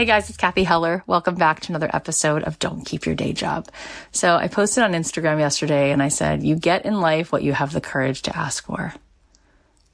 [0.00, 1.04] Hey guys, it's Cathy Heller.
[1.06, 3.68] Welcome back to another episode of Don't Keep Your Day Job.
[4.12, 7.52] So I posted on Instagram yesterday and I said, you get in life what you
[7.52, 8.94] have the courage to ask for.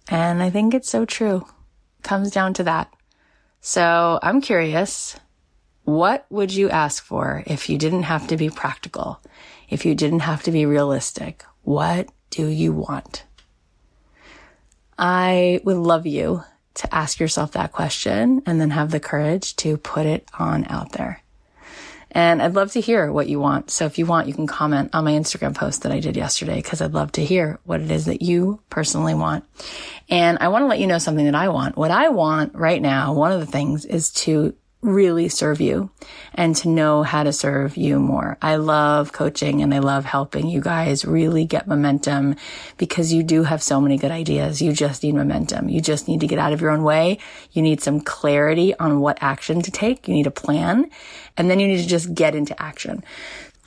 [0.09, 1.45] And I think it's so true.
[1.99, 2.95] It comes down to that.
[3.61, 5.19] So I'm curious,
[5.83, 9.21] what would you ask for if you didn't have to be practical?
[9.69, 11.45] If you didn't have to be realistic?
[11.63, 13.25] What do you want?
[14.97, 16.45] I would love you
[16.77, 20.93] to ask yourself that question and then have the courage to put it on out
[20.93, 21.23] there.
[22.13, 23.71] And I'd love to hear what you want.
[23.71, 26.57] So if you want, you can comment on my Instagram post that I did yesterday
[26.57, 29.45] because I'd love to hear what it is that you personally want.
[30.09, 31.77] And I want to let you know something that I want.
[31.77, 34.55] What I want right now, one of the things is to
[34.87, 35.91] really serve you
[36.35, 38.39] and to know how to serve you more.
[38.41, 42.37] I love coaching and I love helping you guys really get momentum
[42.79, 44.63] because you do have so many good ideas.
[44.63, 45.69] You just need momentum.
[45.69, 47.19] You just need to get out of your own way.
[47.53, 50.07] You need some clarity on what action to take.
[50.09, 50.91] You need a plan
[51.37, 53.05] and then you need to just get into action.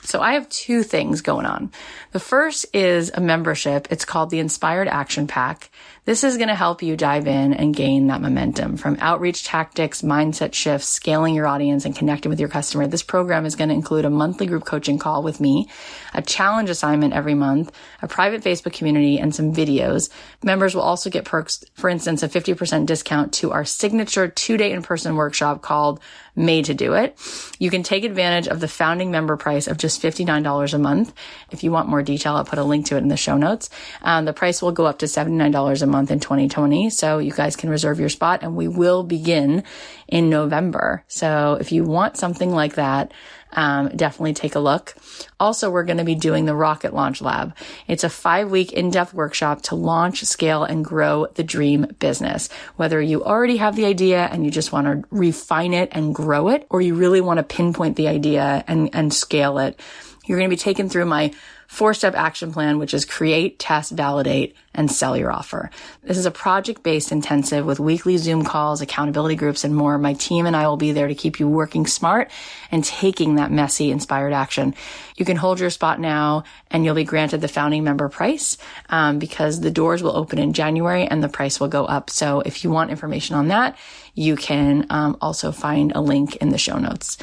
[0.02, 1.70] So I have two things going on.
[2.12, 3.88] The first is a membership.
[3.90, 5.70] It's called the Inspired Action Pack.
[6.10, 10.02] This is going to help you dive in and gain that momentum from outreach tactics,
[10.02, 12.88] mindset shifts, scaling your audience and connecting with your customer.
[12.88, 15.68] This program is going to include a monthly group coaching call with me,
[16.12, 17.70] a challenge assignment every month,
[18.02, 20.10] a private Facebook community and some videos.
[20.42, 24.72] Members will also get perks, for instance, a 50% discount to our signature two day
[24.72, 26.00] in person workshop called
[26.34, 27.16] made to do it.
[27.58, 31.12] You can take advantage of the founding member price of just $59 a month.
[31.50, 33.70] If you want more detail, I'll put a link to it in the show notes.
[34.02, 36.90] Um, the price will go up to $79 a month in 2020.
[36.90, 39.64] So you guys can reserve your spot and we will begin
[40.06, 41.02] in November.
[41.08, 43.12] So if you want something like that,
[43.52, 44.94] um, definitely take a look.
[45.38, 47.56] Also, we're going to be doing the Rocket Launch Lab.
[47.88, 52.48] It's a five week in-depth workshop to launch, scale, and grow the dream business.
[52.76, 56.48] Whether you already have the idea and you just want to refine it and grow
[56.48, 59.80] it, or you really want to pinpoint the idea and, and scale it,
[60.26, 61.32] you're going to be taken through my
[61.70, 65.70] four step action plan, which is create, test, validate, and sell your offer.
[66.02, 69.96] This is a project based intensive with weekly Zoom calls, accountability groups, and more.
[69.96, 72.32] My team and I will be there to keep you working smart
[72.72, 74.74] and taking that messy, inspired action.
[75.16, 76.42] You can hold your spot now
[76.72, 78.58] and you'll be granted the founding member price
[78.88, 82.10] um, because the doors will open in January and the price will go up.
[82.10, 83.78] So if you want information on that,
[84.16, 87.16] you can um, also find a link in the show notes.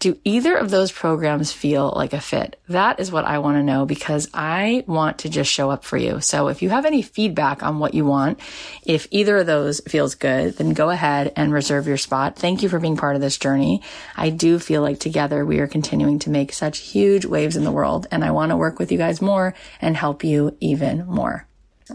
[0.00, 2.58] Do either of those programs feel like a fit?
[2.68, 5.98] That is what I want to know because I want to just show up for
[5.98, 6.22] you.
[6.22, 8.40] So if you have any feedback on what you want,
[8.86, 12.36] if either of those feels good, then go ahead and reserve your spot.
[12.36, 13.82] Thank you for being part of this journey.
[14.16, 17.70] I do feel like together we are continuing to make such huge waves in the
[17.70, 21.46] world and I want to work with you guys more and help you even more.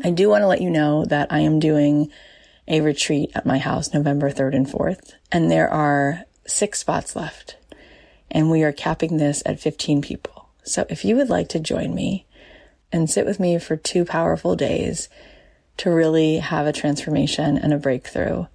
[0.03, 2.11] I do want to let you know that I am doing
[2.67, 7.57] a retreat at my house November 3rd and 4th, and there are six spots left
[8.35, 10.49] and we are capping this at 15 people.
[10.63, 12.27] So if you would like to join me
[12.91, 15.07] and sit with me for two powerful days
[15.77, 18.47] to really have a transformation and a breakthrough,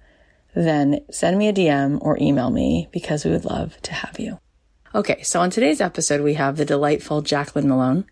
[0.53, 4.39] then send me a DM or email me because we would love to have you.
[4.93, 8.05] Okay, so on today's episode, we have the delightful Jaclyn Mellone.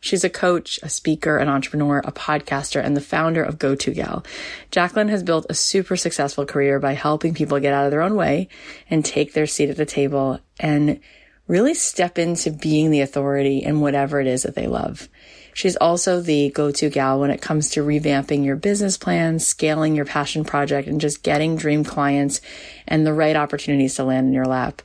[0.00, 4.24] She's a coach, a speaker, an entrepreneur, a podcaster, and the founder of GoToGal.
[4.72, 8.16] Jaclyn has built a super successful career by helping people get out of their own
[8.16, 8.48] way
[8.88, 11.00] and take their seat at the table and
[11.48, 15.08] really step into being the authority in whatever it is that they love.
[15.54, 20.04] She's also the go-to gal when it comes to revamping your business plans, scaling your
[20.04, 22.40] passion project, and just getting dream clients
[22.86, 24.82] and the right opportunities to land in your lap.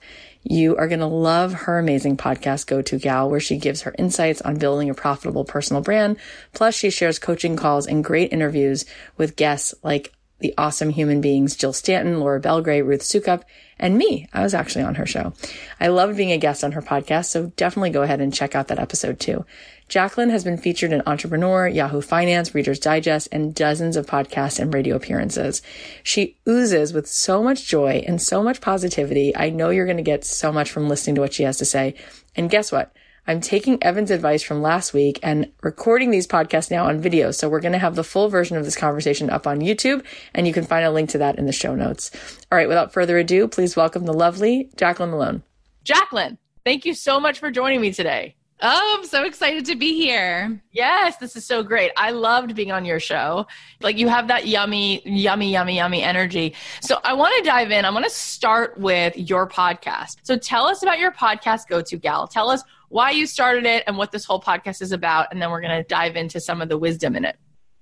[0.47, 3.95] You are going to love her amazing podcast, Go To Gal, where she gives her
[3.97, 6.17] insights on building a profitable personal brand.
[6.53, 8.85] Plus, she shares coaching calls and great interviews
[9.17, 13.43] with guests like the awesome human beings Jill Stanton, Laura Belgray, Ruth Soukup,
[13.79, 14.27] and me.
[14.33, 15.33] I was actually on her show.
[15.79, 18.67] I loved being a guest on her podcast, so definitely go ahead and check out
[18.67, 19.45] that episode too.
[19.87, 24.73] Jaclyn has been featured in Entrepreneur, Yahoo Finance, Reader's Digest, and dozens of podcasts and
[24.73, 25.61] radio appearances.
[26.01, 29.35] She oozes with so much joy and so much positivity.
[29.35, 31.65] I know you're going to get so much from listening to what she has to
[31.65, 31.93] say.
[32.35, 32.91] And guess what?
[33.27, 37.31] I'm taking Evan's advice from last week and recording these podcasts now on video.
[37.31, 40.05] So we're going to have the full version of this conversation up on YouTube
[40.35, 42.11] and you can find a link to that in the show notes.
[42.51, 42.67] All right.
[42.67, 45.41] Without further ado, please welcome the lovely Jaclyn Mellone.
[45.83, 48.35] Jaclyn, thank you so much for joining me today.
[48.61, 50.61] Oh, I'm so excited to be here.
[50.71, 51.91] Yes, this is so great.
[51.97, 53.47] I loved being on your show.
[53.81, 56.55] Like you have that yummy, yummy, yummy, yummy energy.
[56.79, 57.83] So I want to dive in.
[57.83, 60.17] I want to start with your podcast.
[60.23, 62.27] So tell us about your podcast, Go To Gal.
[62.27, 62.63] Tell us
[62.95, 65.27] why you started it and what this whole podcast is about.
[65.29, 67.35] And then we're going to dive into some of the wisdom in it.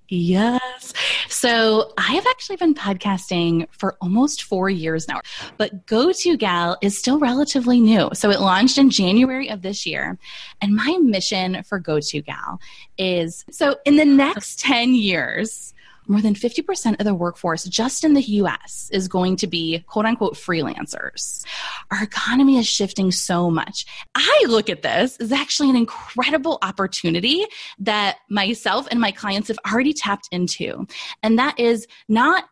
[0.09, 0.91] Yes.
[1.29, 5.21] So I have actually been podcasting for almost four years now,
[5.57, 8.09] but Go To Gal is still relatively new.
[8.13, 10.17] So it launched in January of this year.
[10.61, 12.59] And my mission for Go To Gal
[12.97, 15.75] is so in the next 10 years,
[16.07, 20.05] more than 50% of the workforce just in the US is going to be quote
[20.05, 21.45] unquote freelancers.
[21.91, 23.85] Our economy is shifting so much.
[24.15, 27.45] I look at this as actually an incredible opportunity
[27.79, 30.87] that myself and my clients have already tapped into.
[31.21, 32.45] And that is not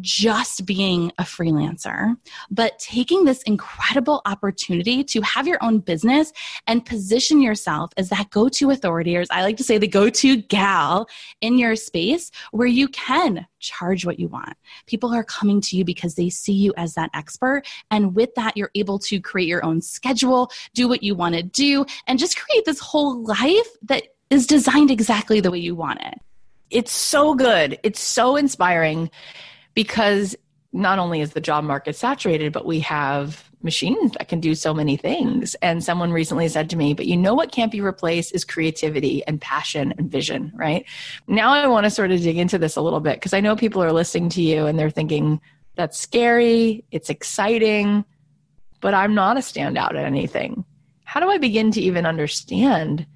[0.00, 2.16] just being a freelancer,
[2.50, 6.32] but taking this incredible opportunity to have your own business
[6.66, 9.86] and position yourself as that go to authority, or as I like to say, the
[9.86, 11.08] go to gal
[11.40, 14.54] in your space where you can charge what you want.
[14.86, 17.62] People are coming to you because they see you as that expert.
[17.90, 21.42] And with that, you're able to create your own schedule, do what you want to
[21.42, 26.00] do, and just create this whole life that is designed exactly the way you want
[26.02, 26.18] it.
[26.70, 27.78] It's so good.
[27.82, 29.10] It's so inspiring
[29.74, 30.36] because
[30.72, 34.74] not only is the job market saturated, but we have machines that can do so
[34.74, 35.54] many things.
[35.56, 39.24] And someone recently said to me, but you know what can't be replaced is creativity
[39.26, 40.84] and passion and vision, right?
[41.26, 43.56] Now I want to sort of dig into this a little bit because I know
[43.56, 45.40] people are listening to you and they're thinking,
[45.76, 48.04] that's scary, it's exciting,
[48.80, 50.64] but I'm not a standout at anything.
[51.04, 53.06] How do I begin to even understand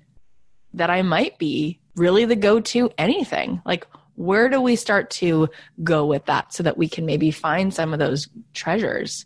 [0.74, 3.60] that I might be really the go to anything?
[3.64, 3.86] Like,
[4.18, 5.48] where do we start to
[5.84, 9.24] go with that so that we can maybe find some of those treasures?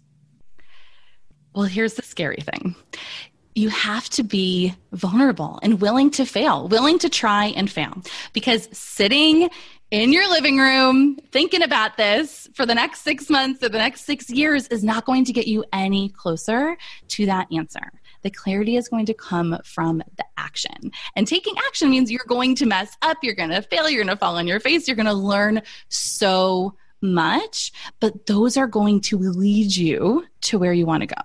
[1.55, 2.77] Well, here's the scary thing
[3.55, 8.03] you have to be vulnerable and willing to fail, willing to try and fail.
[8.33, 9.51] Because sitting
[9.91, 14.07] in your living room thinking about this for the next six months or the next
[14.07, 16.77] six years is not going to get you any closer
[17.09, 17.91] to that answer
[18.23, 20.93] the clarity is going to come from the action.
[21.17, 24.15] And taking action means you're going to mess up, you're going to fail, you're going
[24.15, 29.01] to fall on your face, you're going to learn so much, but those are going
[29.01, 31.21] to lead you to where you want to go.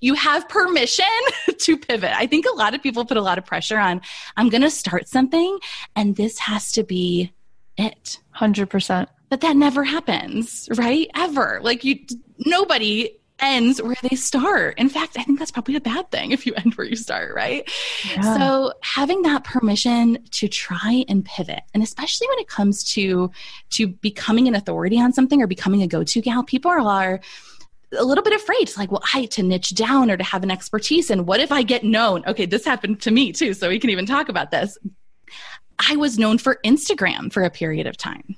[0.00, 1.04] You have permission
[1.58, 2.12] to pivot.
[2.12, 4.00] I think a lot of people put a lot of pressure on,
[4.36, 5.58] I'm going to start something
[5.96, 7.32] and this has to be
[7.76, 8.18] it.
[8.36, 9.06] 100%.
[9.28, 11.08] But that never happens, right?
[11.14, 11.60] Ever.
[11.62, 12.00] Like you,
[12.38, 14.78] nobody ends where they start.
[14.78, 17.34] In fact, I think that's probably a bad thing if you end where you start,
[17.34, 17.68] right?
[18.08, 18.38] Yeah.
[18.38, 23.30] So having that permission to try and pivot, and especially when it comes to
[23.70, 27.20] to becoming an authority on something or becoming a go-to gal, people are, are
[27.98, 28.62] a little bit afraid.
[28.62, 31.10] It's like, well, I to niche down or to have an expertise.
[31.10, 32.24] And what if I get known?
[32.26, 34.78] Okay, this happened to me too, so we can even talk about this.
[35.88, 38.36] I was known for Instagram for a period of time.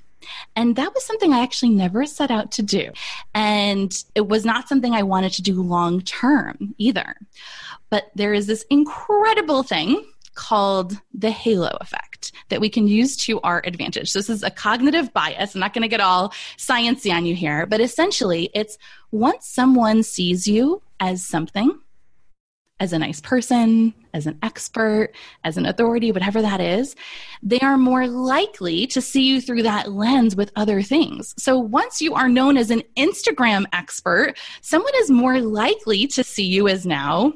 [0.55, 2.91] And that was something I actually never set out to do.
[3.33, 7.15] And it was not something I wanted to do long term either.
[7.89, 10.03] But there is this incredible thing
[10.35, 14.13] called the halo effect that we can use to our advantage.
[14.13, 15.53] This is a cognitive bias.
[15.53, 18.77] I'm not going to get all sciencey on you here, but essentially it's
[19.11, 21.79] once someone sees you as something,
[22.79, 25.11] as a nice person, as an expert,
[25.43, 26.95] as an authority, whatever that is,
[27.41, 31.33] they are more likely to see you through that lens with other things.
[31.37, 36.45] So once you are known as an Instagram expert, someone is more likely to see
[36.45, 37.33] you as now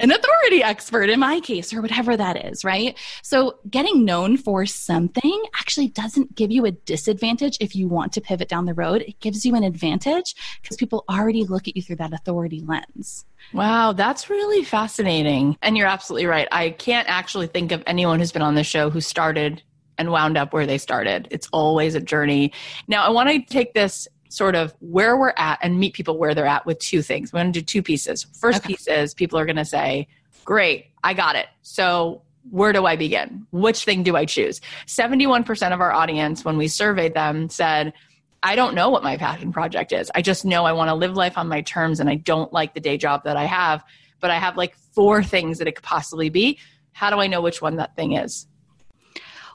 [0.00, 2.98] an authority expert in my case, or whatever that is, right?
[3.22, 8.20] So, getting known for something actually doesn't give you a disadvantage if you want to
[8.20, 9.02] pivot down the road.
[9.02, 13.24] It gives you an advantage because people already look at you through that authority lens.
[13.52, 15.56] Wow, that's really fascinating.
[15.62, 16.48] And you're absolutely right.
[16.50, 19.62] I can't actually think of anyone who's been on the show who started
[19.96, 21.28] and wound up where they started.
[21.30, 22.52] It's always a journey.
[22.88, 26.34] Now, I want to take this sort of where we're at and meet people where
[26.34, 27.32] they're at with two things.
[27.32, 28.24] We're going to do two pieces.
[28.38, 28.74] First okay.
[28.74, 30.08] piece is people are going to say,
[30.44, 31.46] Great, I got it.
[31.62, 33.46] So, where do I begin?
[33.52, 34.60] Which thing do I choose?
[34.86, 37.94] 71% of our audience, when we surveyed them, said,
[38.42, 40.10] I don't know what my passion project is.
[40.14, 42.74] I just know I want to live life on my terms and I don't like
[42.74, 43.82] the day job that I have,
[44.20, 46.58] but I have like four things that it could possibly be.
[46.92, 48.46] How do I know which one that thing is?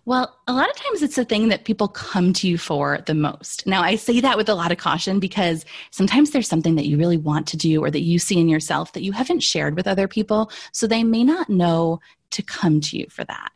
[0.10, 3.13] Well, a lot of times it's the thing that people come to you for the
[3.13, 3.68] most.
[3.68, 6.98] Now, I say that with a lot of caution because sometimes there's something that you
[6.98, 9.86] really want to do or that you see in yourself that you haven't shared with
[9.88, 10.51] other people.
[10.72, 12.00] So they may not know
[12.32, 13.51] to come to you for that.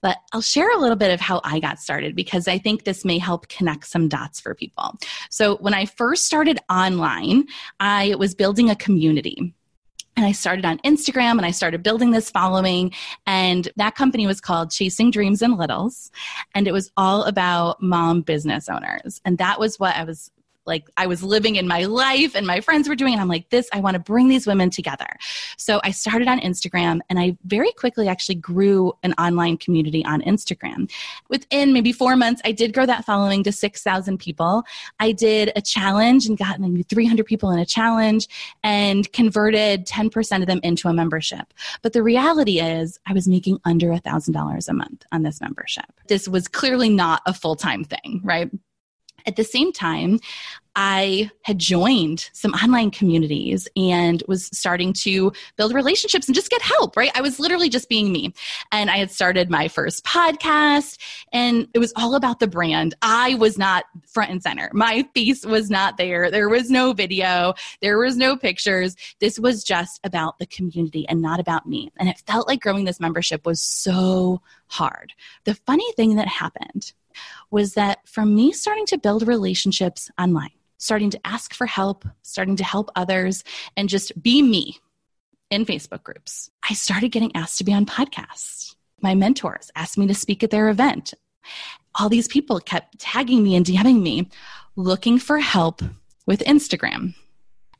[0.00, 3.04] But I'll share a little bit of how I got started because I think this
[3.04, 4.94] may help connect some dots for people.
[5.28, 7.44] So, when I first started online,
[7.80, 9.54] I was building a community
[10.18, 12.92] and I started on Instagram and I started building this following.
[13.24, 16.10] And that company was called Chasing Dreams and Littles.
[16.56, 19.20] And it was all about mom business owners.
[19.24, 20.32] And that was what I was
[20.68, 23.50] like I was living in my life and my friends were doing and I'm like
[23.50, 25.08] this I want to bring these women together.
[25.56, 30.22] So I started on Instagram and I very quickly actually grew an online community on
[30.22, 30.90] Instagram.
[31.28, 34.62] Within maybe 4 months I did grow that following to 6,000 people.
[35.00, 38.28] I did a challenge and got maybe 300 people in a challenge
[38.62, 41.54] and converted 10% of them into a membership.
[41.82, 45.86] But the reality is I was making under $1,000 a month on this membership.
[46.08, 48.50] This was clearly not a full-time thing, right?
[49.28, 50.20] At the same time,
[50.74, 56.62] I had joined some online communities and was starting to build relationships and just get
[56.62, 57.10] help, right?
[57.14, 58.32] I was literally just being me.
[58.72, 60.98] And I had started my first podcast
[61.30, 62.94] and it was all about the brand.
[63.02, 64.70] I was not front and center.
[64.72, 66.30] My face was not there.
[66.30, 67.52] There was no video.
[67.82, 68.96] There was no pictures.
[69.20, 71.92] This was just about the community and not about me.
[71.98, 75.12] And it felt like growing this membership was so hard.
[75.44, 76.94] The funny thing that happened
[77.50, 82.56] was that from me starting to build relationships online, starting to ask for help, starting
[82.56, 83.44] to help others,
[83.76, 84.78] and just be me
[85.50, 88.74] in Facebook groups, I started getting asked to be on podcasts.
[89.00, 91.14] My mentors asked me to speak at their event.
[91.94, 94.28] All these people kept tagging me and DMing me
[94.76, 95.82] looking for help
[96.26, 97.14] with Instagram.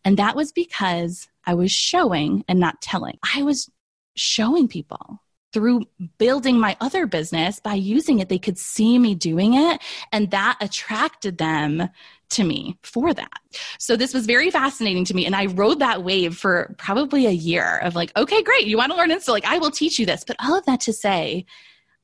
[0.04, 3.18] And that was because I was showing and not telling.
[3.35, 3.71] I was
[4.14, 5.21] showing people
[5.52, 5.83] through
[6.19, 8.28] building my other business by using it.
[8.28, 9.81] They could see me doing it
[10.12, 11.88] and that attracted them
[12.31, 13.40] to me for that.
[13.78, 17.31] So this was very fascinating to me and i rode that wave for probably a
[17.31, 20.05] year of like okay great you want to learn insta like i will teach you
[20.05, 20.25] this.
[20.26, 21.47] But all of that to say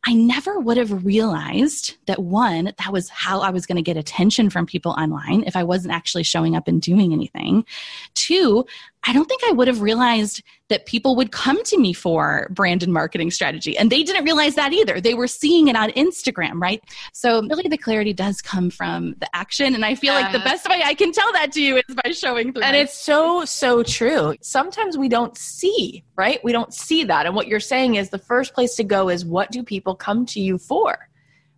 [0.07, 3.97] I never would have realized that one, that was how I was going to get
[3.97, 7.65] attention from people online if I wasn't actually showing up and doing anything.
[8.13, 8.67] Two,
[9.06, 12.82] I don't think I would have realized that people would come to me for brand
[12.82, 13.76] and marketing strategy.
[13.76, 15.00] And they didn't realize that either.
[15.00, 16.82] They were seeing it on Instagram, right?
[17.12, 19.75] So, really, the clarity does come from the action.
[19.75, 22.11] And I feel like the best way I can tell that to you is by
[22.12, 22.62] showing through.
[22.62, 24.34] And it's so, so true.
[24.40, 26.42] Sometimes we don't see, right?
[26.42, 27.26] We don't see that.
[27.26, 30.25] And what you're saying is the first place to go is what do people come
[30.26, 31.08] to you for?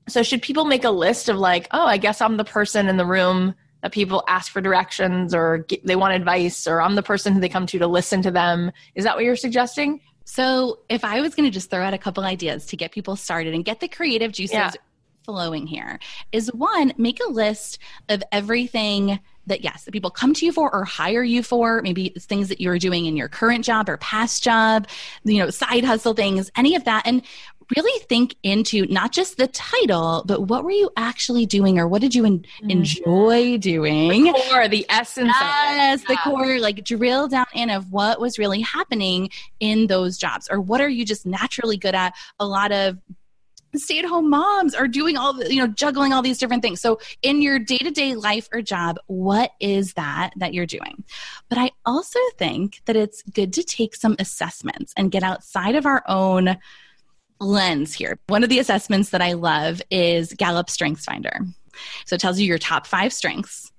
[0.08, 2.96] So, should people make a list of like, oh, I guess I'm the person in
[2.96, 7.02] the room that people ask for directions or get, they want advice or I'm the
[7.02, 8.73] person who they come to to listen to them.
[8.95, 10.00] Is that what you're suggesting?
[10.25, 13.14] So, if I was going to just throw out a couple ideas to get people
[13.14, 14.73] started and get the creative juices yeah.
[15.25, 16.00] flowing here,
[16.33, 17.78] is one, make a list
[18.09, 22.06] of everything that yes that people come to you for or hire you for maybe
[22.09, 24.88] it's things that you're doing in your current job or past job
[25.25, 27.23] you know side hustle things any of that and
[27.75, 32.00] really think into not just the title, but what were you actually doing or what
[32.00, 32.70] did you en- mm-hmm.
[32.70, 34.25] enjoy doing?
[34.25, 38.61] The core, the essence yes, the core, like drill down in of what was really
[38.61, 39.30] happening
[39.61, 42.14] in those jobs or what are you just naturally good at?
[42.38, 42.99] A lot of
[43.75, 46.80] stay at home moms are doing all the, you know, juggling all these different things.
[46.80, 51.04] So in your day to day life or job, what is that that you're doing?
[51.49, 55.87] But I also think that it's good to take some assessments and get outside of
[55.87, 56.56] our own
[57.40, 58.19] lens here.
[58.28, 61.40] One of the assessments that I love is Gallup Strengths Finder.
[62.07, 63.71] So it tells you your top five strengths.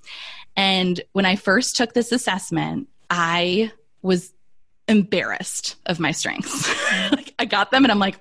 [0.55, 3.71] And when I first took this assessment, I
[4.01, 4.33] was
[4.87, 6.67] embarrassed of my strengths.
[7.11, 8.19] like I got them and I'm like,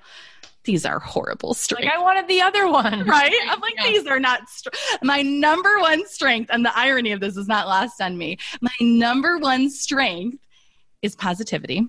[0.63, 1.85] these are horrible strengths.
[1.85, 3.05] Like I wanted the other one.
[3.07, 3.33] Right?
[3.49, 3.83] I'm like, yeah.
[3.87, 4.69] these are not str-
[5.01, 6.49] my number one strength.
[6.51, 8.37] And the irony of this is not lost on me.
[8.61, 10.37] My number one strength
[11.01, 11.87] is positivity.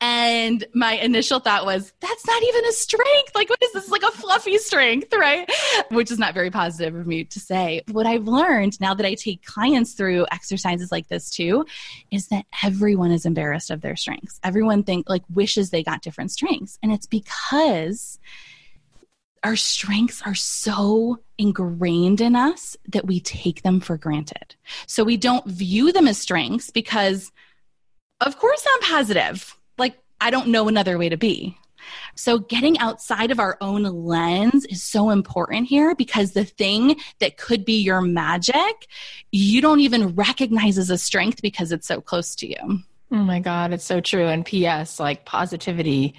[0.00, 3.34] And my initial thought was, that's not even a strength.
[3.34, 3.90] Like, what is this?
[3.90, 5.50] Like a fluffy strength, right?
[5.90, 7.82] Which is not very positive of me to say.
[7.90, 11.64] What I've learned now that I take clients through exercises like this too
[12.10, 14.38] is that everyone is embarrassed of their strengths.
[14.44, 16.78] Everyone think like wishes they got different strengths.
[16.82, 18.18] And it's because
[19.42, 24.56] our strengths are so ingrained in us that we take them for granted.
[24.86, 27.32] So we don't view them as strengths because
[28.20, 29.55] of course I'm positive.
[30.20, 31.56] I don't know another way to be.
[32.14, 37.36] So, getting outside of our own lens is so important here because the thing that
[37.36, 38.88] could be your magic,
[39.30, 42.80] you don't even recognize as a strength because it's so close to you.
[43.12, 44.26] Oh my God, it's so true.
[44.26, 46.14] And P.S., like positivity,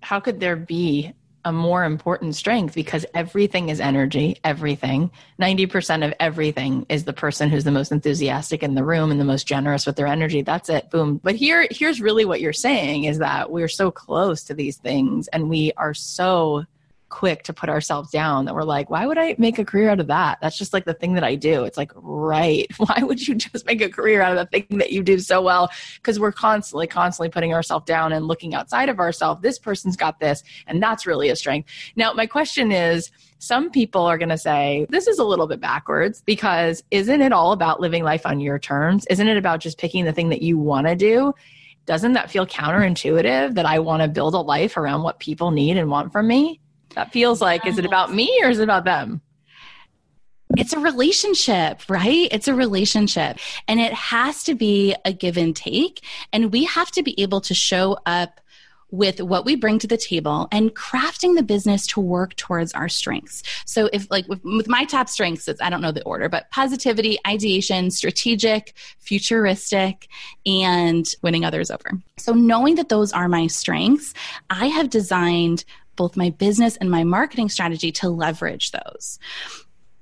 [0.00, 1.12] how could there be
[1.44, 5.10] a more important strength because everything is energy, everything.
[5.40, 9.24] 90% of everything is the person who's the most enthusiastic in the room and the
[9.24, 10.42] most generous with their energy.
[10.42, 10.90] That's it.
[10.90, 11.20] Boom.
[11.22, 15.28] But here here's really what you're saying is that we're so close to these things
[15.28, 16.64] and we are so
[17.12, 20.00] quick to put ourselves down that we're like, why would I make a career out
[20.00, 20.38] of that?
[20.40, 21.64] That's just like the thing that I do.
[21.64, 22.66] It's like, right.
[22.78, 25.42] Why would you just make a career out of the thing that you do so
[25.42, 25.70] well?
[25.96, 29.42] Because we're constantly, constantly putting ourselves down and looking outside of ourselves.
[29.42, 31.68] This person's got this, and that's really a strength.
[31.94, 35.60] Now, my question is, some people are going to say this is a little bit
[35.60, 39.06] backwards because isn't it all about living life on your terms?
[39.10, 41.34] Isn't it about just picking the thing that you want to do?
[41.84, 45.76] Doesn't that feel counterintuitive that I want to build a life around what people need
[45.76, 46.60] and want from me?
[46.94, 49.20] That feels like, is it about me or is it about them?
[50.56, 52.28] It's a relationship, right?
[52.30, 53.38] It's a relationship.
[53.68, 56.04] And it has to be a give and take.
[56.32, 58.40] And we have to be able to show up
[58.92, 62.88] with what we bring to the table and crafting the business to work towards our
[62.88, 63.42] strengths.
[63.64, 66.50] So if like with, with, my top strengths, it's I don't know the order, but
[66.50, 70.08] positivity, ideation, strategic, futuristic,
[70.44, 71.98] and winning others over.
[72.18, 74.12] So knowing that those are my strengths,
[74.50, 75.64] I have designed
[75.96, 79.18] both my business and my marketing strategy to leverage those.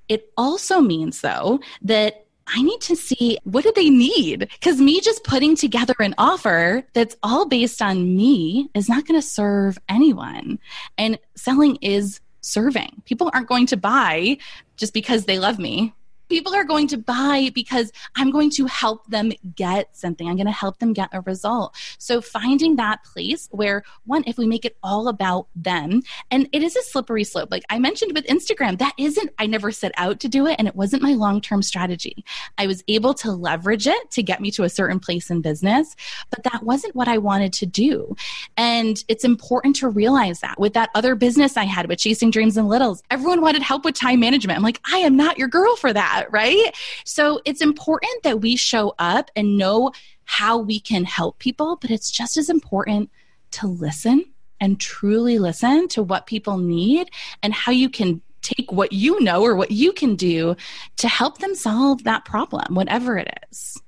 [0.08, 4.40] It also means, though, that I need to see what do they need?
[4.40, 9.20] Because me just putting together an offer that's all based on me is not going
[9.20, 10.58] to serve anyone.
[10.98, 13.02] And selling is serving.
[13.04, 14.38] People aren't going to buy
[14.76, 15.94] just because they love me
[16.30, 20.28] people are going to buy because I'm going to help them get something.
[20.28, 21.76] I'm going to help them get a result.
[21.98, 26.62] So finding that place where one, if we make it all about them, and it
[26.62, 27.50] is a slippery slope.
[27.50, 30.68] Like I mentioned with Instagram, that isn't, I never set out to do it and
[30.68, 32.24] it wasn't my long term strategy.
[32.56, 35.96] I was able to leverage it to get me to a certain place in business,
[36.30, 38.14] but that wasn't what I wanted to do.
[38.56, 42.56] And it's important to realize that with that other business I had with Chasing Dreams
[42.56, 44.56] and Littles, everyone wanted help with time management.
[44.56, 46.74] I'm like, I am not your girl for that that, right?
[47.04, 49.92] So it's important that we show up and know
[50.24, 53.10] how we can help people, but it's just as important
[53.52, 54.24] to listen
[54.60, 57.10] and truly listen to what people need
[57.42, 60.54] and how you can take what you know or what you can do
[60.96, 63.80] to help them solve that problem, whatever it is.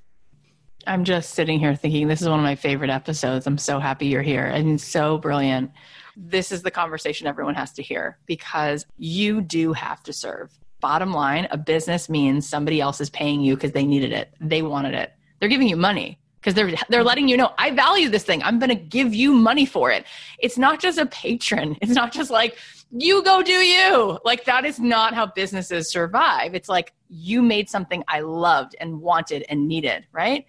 [0.86, 3.46] I'm just sitting here thinking this is one of my favorite episodes.
[3.46, 5.70] I'm so happy you're here and so brilliant.
[6.16, 10.50] This is the conversation everyone has to hear because you do have to serve
[10.82, 14.34] bottom line, a business means somebody else is paying you because they needed it.
[14.40, 15.14] They wanted it.
[15.40, 18.42] They're giving you money because they're they're letting you know I value this thing.
[18.42, 20.04] I'm going to give you money for it.
[20.40, 21.76] It's not just a patron.
[21.82, 22.58] It's not just like
[22.90, 24.18] you go do you.
[24.24, 26.54] Like that is not how businesses survive.
[26.54, 30.44] It's like you made something I loved and wanted and needed, right?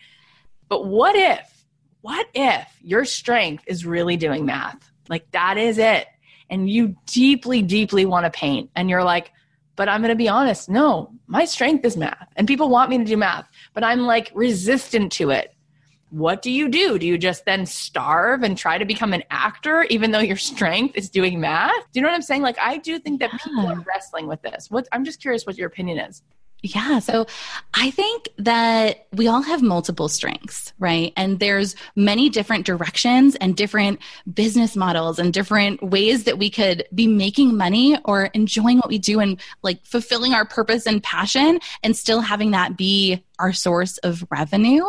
[0.68, 1.66] But what if
[2.02, 4.92] what if your strength is really doing math?
[5.10, 6.08] Like that is it.
[6.50, 9.32] And you deeply deeply want to paint and you're like
[9.76, 10.70] but I'm going to be honest.
[10.70, 14.32] No, my strength is math and people want me to do math, but I'm like
[14.34, 15.54] resistant to it.
[16.10, 17.00] What do you do?
[17.00, 20.96] Do you just then starve and try to become an actor even though your strength
[20.96, 21.74] is doing math?
[21.92, 22.44] Do you know what I'm saying?
[22.44, 24.70] Like I do think that people are wrestling with this.
[24.70, 26.22] What I'm just curious what your opinion is.
[26.66, 27.00] Yeah.
[27.00, 27.28] So
[27.74, 31.12] I think that we all have multiple strengths, right?
[31.18, 34.00] And there's many different directions and different
[34.34, 38.98] business models and different ways that we could be making money or enjoying what we
[38.98, 43.98] do and like fulfilling our purpose and passion and still having that be our source
[43.98, 44.86] of revenue.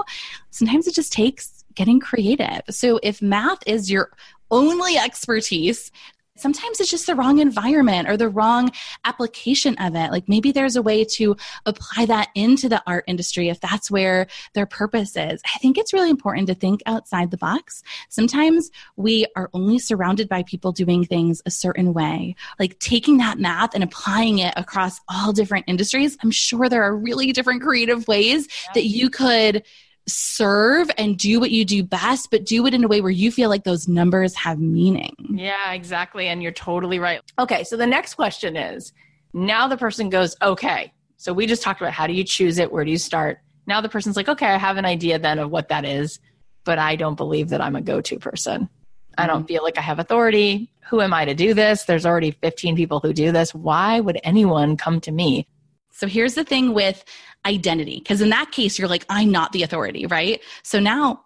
[0.51, 2.63] Sometimes it just takes getting creative.
[2.71, 4.11] So if math is your
[4.53, 5.91] only expertise,
[6.37, 8.71] sometimes it's just the wrong environment or the wrong
[9.05, 10.11] application of it.
[10.11, 14.27] Like maybe there's a way to apply that into the art industry if that's where
[14.55, 15.41] their purpose is.
[15.45, 17.83] I think it's really important to think outside the box.
[18.09, 22.35] Sometimes we are only surrounded by people doing things a certain way.
[22.59, 26.17] Like taking that math and applying it across all different industries.
[26.23, 29.63] I'm sure there are really different creative ways that you could
[30.07, 33.31] serve and do what you do best, but do it in a way where you
[33.31, 35.15] feel like those numbers have meaning.
[35.31, 36.29] Yeah, exactly.
[36.29, 37.21] And you're totally right.
[37.39, 38.93] Okay, so the next question is
[39.33, 42.71] now the person goes, okay, so we just talked about how do you choose it?
[42.71, 43.39] Where do you start?
[43.67, 46.21] Now the person's like, okay, I have an idea then of what that is,
[46.65, 48.69] but I don't believe that I'm a go to person.
[49.17, 49.47] I don't mm-hmm.
[49.47, 50.71] feel like I have authority.
[50.91, 51.85] Who am I to do this?
[51.85, 53.55] There's already 15 people who do this.
[53.55, 55.47] Why would anyone come to me?
[55.97, 57.05] So here's the thing with
[57.47, 60.41] identity, because in that case, you're like, I'm not the authority, right?
[60.65, 61.25] So now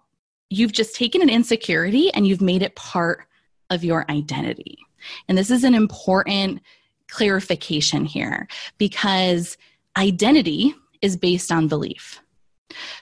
[0.51, 3.25] you've just taken an insecurity and you've made it part
[3.71, 4.79] of your identity.
[5.27, 6.61] And this is an important
[7.09, 9.57] clarification here because
[9.97, 12.21] identity is based on belief.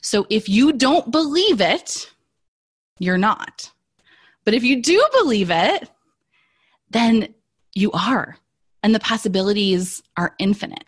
[0.00, 2.12] So if you don't believe it,
[3.00, 3.72] you're not.
[4.44, 5.90] But if you do believe it,
[6.90, 7.34] then
[7.74, 8.38] you are.
[8.84, 10.84] And the possibilities are infinite.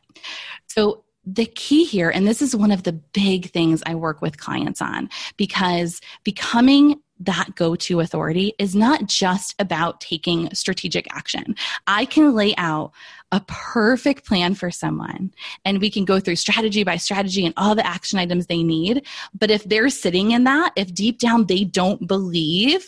[0.79, 4.39] So the key here, and this is one of the big things I work with
[4.39, 11.57] clients on, because becoming that go to authority is not just about taking strategic action.
[11.89, 12.93] I can lay out
[13.33, 17.75] a perfect plan for someone and we can go through strategy by strategy and all
[17.75, 19.05] the action items they need.
[19.37, 22.87] But if they're sitting in that, if deep down they don't believe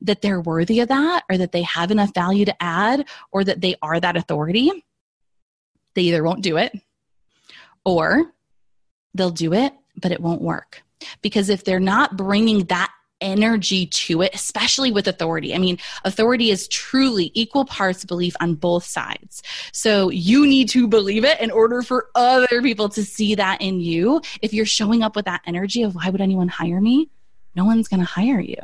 [0.00, 3.60] that they're worthy of that or that they have enough value to add or that
[3.60, 4.70] they are that authority,
[5.94, 6.72] they either won't do it
[7.84, 8.32] or
[9.14, 10.82] they'll do it, but it won't work.
[11.20, 12.90] Because if they're not bringing that
[13.22, 15.54] energy to it, especially with authority.
[15.54, 19.42] I mean, authority is truly equal parts belief on both sides.
[19.72, 23.80] So you need to believe it in order for other people to see that in
[23.80, 24.20] you.
[24.42, 27.08] If you're showing up with that energy of why would anyone hire me?
[27.54, 28.56] No one's going to hire you.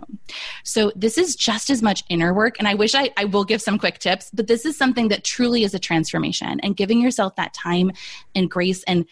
[0.64, 2.59] So, this is just as much inner work.
[2.59, 5.24] And I wish I, I will give some quick tips, but this is something that
[5.24, 7.92] truly is a transformation and giving yourself that time
[8.35, 9.07] and grace and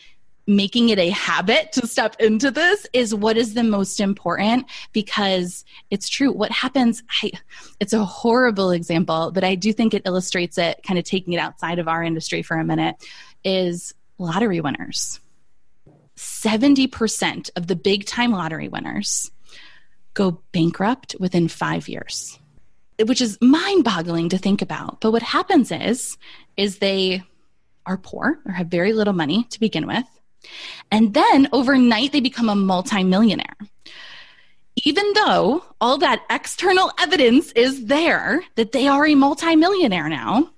[0.47, 5.65] making it a habit to step into this is what is the most important because
[5.91, 7.33] it's true what happens I,
[7.81, 11.39] it's a horrible example but i do think it illustrates it kind of taking it
[11.39, 12.97] outside of our industry for a minute
[13.45, 15.21] is lottery winners
[16.17, 19.31] 70% of the big time lottery winners
[20.17, 22.39] go bankrupt within five years
[23.05, 26.19] which is mind boggling to think about but what happens is
[26.57, 27.23] is they
[27.85, 30.05] are poor or have very little money to begin with
[30.91, 33.57] and then overnight, they become a multimillionaire.
[34.85, 40.51] Even though all that external evidence is there that they are a multimillionaire now,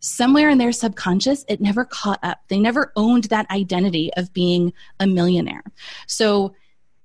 [0.00, 2.40] somewhere in their subconscious, it never caught up.
[2.48, 5.64] They never owned that identity of being a millionaire.
[6.06, 6.54] So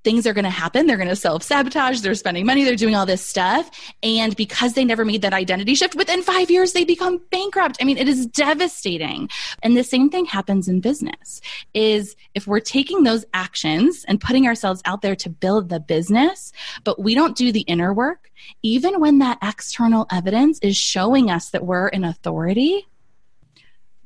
[0.04, 0.88] things are going to happen.
[0.88, 2.02] They're going to self sabotage.
[2.02, 2.64] They're spending money.
[2.64, 3.70] They're doing all this stuff.
[4.02, 7.78] And because they never made that identity shift, within five years, they become bankrupt.
[7.82, 9.30] I mean, it is devastating.
[9.62, 11.42] And the same thing happens in business
[11.74, 16.52] is if we're taking those actions and putting ourselves out there to build the business,
[16.84, 18.32] but we don't do the inner work,
[18.64, 22.88] even when that external evidence is showing us that we're an authority,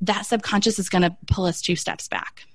[0.01, 2.45] that subconscious is going to pull us two steps back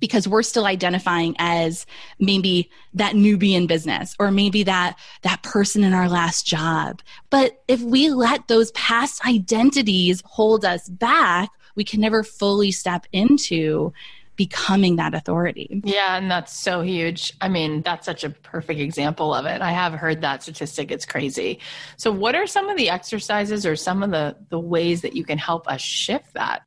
[0.00, 1.86] because we're still identifying as
[2.18, 7.62] maybe that newbie in business or maybe that that person in our last job but
[7.68, 13.92] if we let those past identities hold us back we can never fully step into
[14.36, 15.80] becoming that authority.
[15.84, 17.32] Yeah, and that's so huge.
[17.40, 19.62] I mean, that's such a perfect example of it.
[19.62, 20.90] I have heard that statistic.
[20.90, 21.60] It's crazy.
[21.96, 25.24] So what are some of the exercises or some of the the ways that you
[25.24, 26.62] can help us shift that?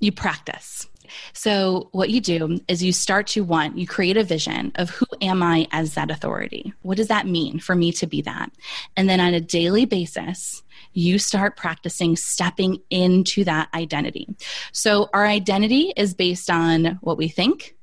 [0.00, 0.86] You practice.
[1.32, 5.06] So, what you do is you start to want, you create a vision of who
[5.20, 6.72] am I as that authority?
[6.82, 8.50] What does that mean for me to be that?
[8.96, 14.28] And then on a daily basis, you start practicing stepping into that identity.
[14.72, 17.76] So, our identity is based on what we think,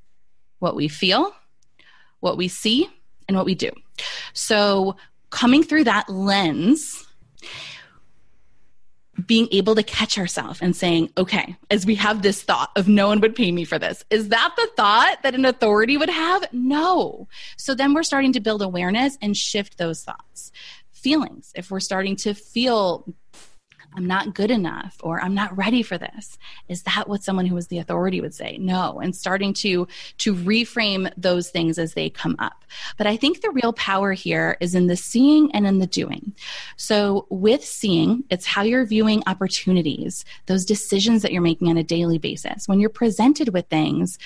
[0.60, 1.34] what we feel,
[2.20, 2.90] what we see,
[3.28, 3.72] and what we do.
[4.34, 4.96] So,
[5.30, 7.06] coming through that lens,
[9.25, 13.08] being able to catch ourselves and saying, okay, as we have this thought of no
[13.08, 16.45] one would pay me for this, is that the thought that an authority would have?
[16.51, 17.28] No.
[17.58, 20.51] So then we're starting to build awareness and shift those thoughts.
[20.91, 23.06] Feelings, if we're starting to feel
[23.95, 26.38] I'm not good enough or I'm not ready for this.
[26.67, 28.58] Is that what someone who is the authority would say?
[28.58, 28.99] No.
[28.99, 29.88] And starting to
[30.19, 32.65] to reframe those things as they come up.
[32.97, 36.34] But I think the real power here is in the seeing and in the doing.
[36.77, 41.84] So with seeing, it's how you're viewing opportunities, those decisions that you're making on a
[41.84, 42.67] daily basis.
[42.67, 44.19] When you're presented with things,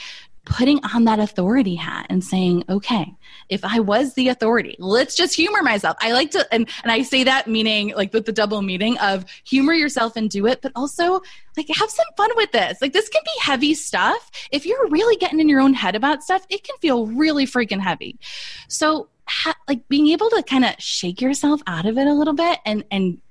[0.45, 3.13] putting on that authority hat and saying, okay,
[3.49, 5.97] if I was the authority, let's just humor myself.
[5.99, 9.25] I like to, and, and I say that meaning like with the double meaning of
[9.45, 11.21] humor yourself and do it, but also
[11.57, 12.81] like have some fun with this.
[12.81, 14.31] Like this can be heavy stuff.
[14.51, 17.79] If you're really getting in your own head about stuff, it can feel really freaking
[17.79, 18.17] heavy.
[18.67, 22.33] So, ha- like being able to kind of shake yourself out of it a little
[22.33, 23.21] bit and, and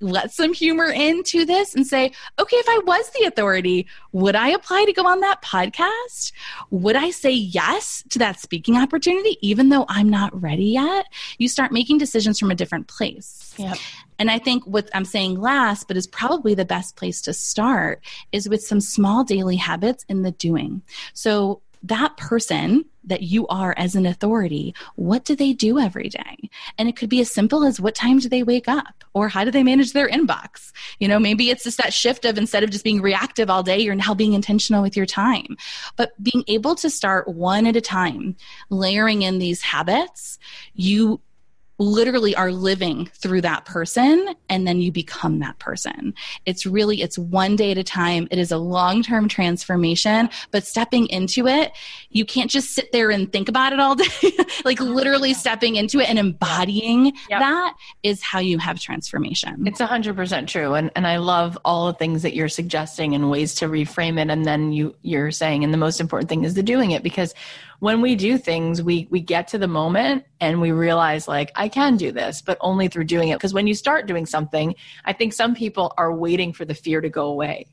[0.00, 4.48] let some humor into this and say, okay, if I was the authority, would I
[4.48, 6.32] apply to go on that podcast?
[6.70, 11.06] Would I say yes to that speaking opportunity, even though I'm not ready yet?
[11.38, 13.54] You start making decisions from a different place.
[13.56, 13.78] Yep.
[14.18, 18.02] And I think what I'm saying last, but is probably the best place to start,
[18.30, 20.82] is with some small daily habits in the doing.
[21.14, 26.50] So that person that you are as an authority, what do they do every day?
[26.78, 29.44] And it could be as simple as what time do they wake up or how
[29.44, 30.72] do they manage their inbox?
[30.98, 33.78] You know, maybe it's just that shift of instead of just being reactive all day,
[33.78, 35.56] you're now being intentional with your time.
[35.96, 38.36] But being able to start one at a time,
[38.70, 40.38] layering in these habits,
[40.74, 41.20] you
[41.78, 46.14] literally are living through that person and then you become that person.
[46.46, 48.28] It's really it's one day at a time.
[48.30, 51.72] It is a long-term transformation but stepping into it
[52.10, 54.04] you can't just sit there and think about it all day.
[54.64, 57.40] Like literally stepping into it and embodying yep.
[57.40, 59.66] that is how you have transformation.
[59.66, 63.54] It's 100% true and and i love all the things that you're suggesting and ways
[63.54, 66.62] to reframe it and then you you're saying and the most important thing is the
[66.62, 67.34] doing it because
[67.80, 71.68] when we do things, we we get to the moment and we realize like I
[71.68, 73.36] can do this, but only through doing it.
[73.36, 77.00] Because when you start doing something, I think some people are waiting for the fear
[77.00, 77.66] to go away.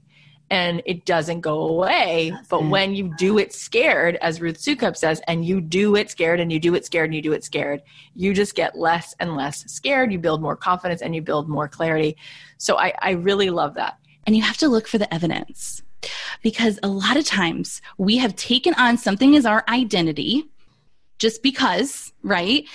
[0.49, 2.31] And it doesn't go away.
[2.33, 6.11] That's but when you do it scared, as Ruth Soukup says, and you do it
[6.11, 7.81] scared and you do it scared and you do it scared,
[8.15, 10.11] you just get less and less scared.
[10.11, 12.17] You build more confidence and you build more clarity.
[12.57, 13.97] So I, I really love that.
[14.27, 15.81] And you have to look for the evidence
[16.41, 20.45] because a lot of times we have taken on something as our identity
[21.19, 22.65] just because, right?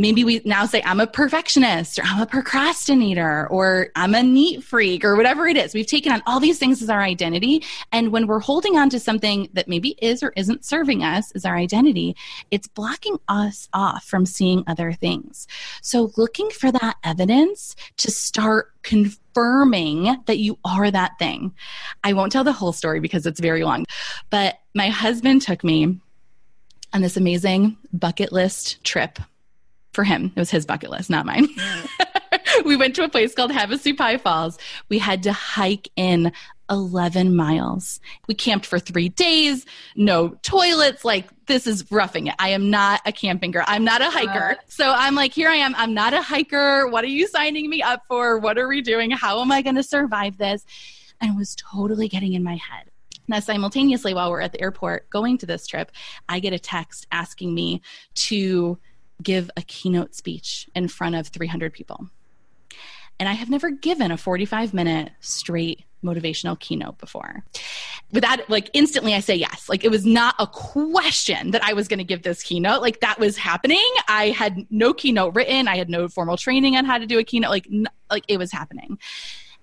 [0.00, 4.62] Maybe we now say, I'm a perfectionist or I'm a procrastinator or I'm a neat
[4.62, 5.74] freak or whatever it is.
[5.74, 7.64] We've taken on all these things as our identity.
[7.90, 11.44] And when we're holding on to something that maybe is or isn't serving us as
[11.44, 12.14] our identity,
[12.52, 15.48] it's blocking us off from seeing other things.
[15.82, 21.52] So looking for that evidence to start confirming that you are that thing.
[22.04, 23.84] I won't tell the whole story because it's very long,
[24.30, 25.98] but my husband took me
[26.92, 29.18] on this amazing bucket list trip
[29.98, 30.32] for him.
[30.36, 31.48] It was his bucket list, not mine.
[32.64, 34.56] we went to a place called Havasupai Falls.
[34.88, 36.30] We had to hike in
[36.70, 37.98] 11 miles.
[38.28, 41.04] We camped for three days, no toilets.
[41.04, 42.36] Like, this is roughing it.
[42.38, 43.64] I am not a camping girl.
[43.66, 44.58] I'm not a hiker.
[44.68, 45.74] So I'm like, here I am.
[45.74, 46.86] I'm not a hiker.
[46.86, 48.38] What are you signing me up for?
[48.38, 49.10] What are we doing?
[49.10, 50.64] How am I going to survive this?
[51.20, 52.84] And it was totally getting in my head.
[53.26, 55.90] Now, simultaneously, while we're at the airport going to this trip,
[56.28, 57.82] I get a text asking me
[58.14, 58.78] to
[59.22, 62.08] give a keynote speech in front of 300 people.
[63.20, 67.44] And I have never given a 45 minute straight motivational keynote before.
[68.12, 69.68] With that, like instantly I say yes.
[69.68, 72.80] Like it was not a question that I was going to give this keynote.
[72.80, 73.84] Like that was happening.
[74.08, 75.66] I had no keynote written.
[75.66, 77.50] I had no formal training on how to do a keynote.
[77.50, 78.98] Like, n- like it was happening.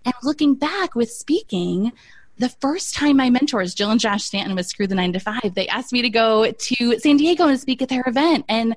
[0.03, 1.91] And looking back with speaking,
[2.37, 5.55] the first time my mentors, Jill and Josh Stanton with Screw the Nine to Five,
[5.55, 8.45] they asked me to go to San Diego and speak at their event.
[8.49, 8.75] And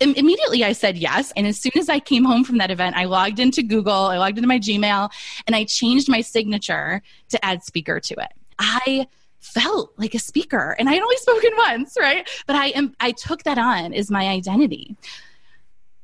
[0.00, 1.32] immediately I said yes.
[1.36, 4.18] And as soon as I came home from that event, I logged into Google, I
[4.18, 5.10] logged into my Gmail,
[5.46, 8.32] and I changed my signature to add speaker to it.
[8.58, 9.06] I
[9.40, 12.28] felt like a speaker and I had only spoken once, right?
[12.46, 14.96] But I am I took that on as my identity.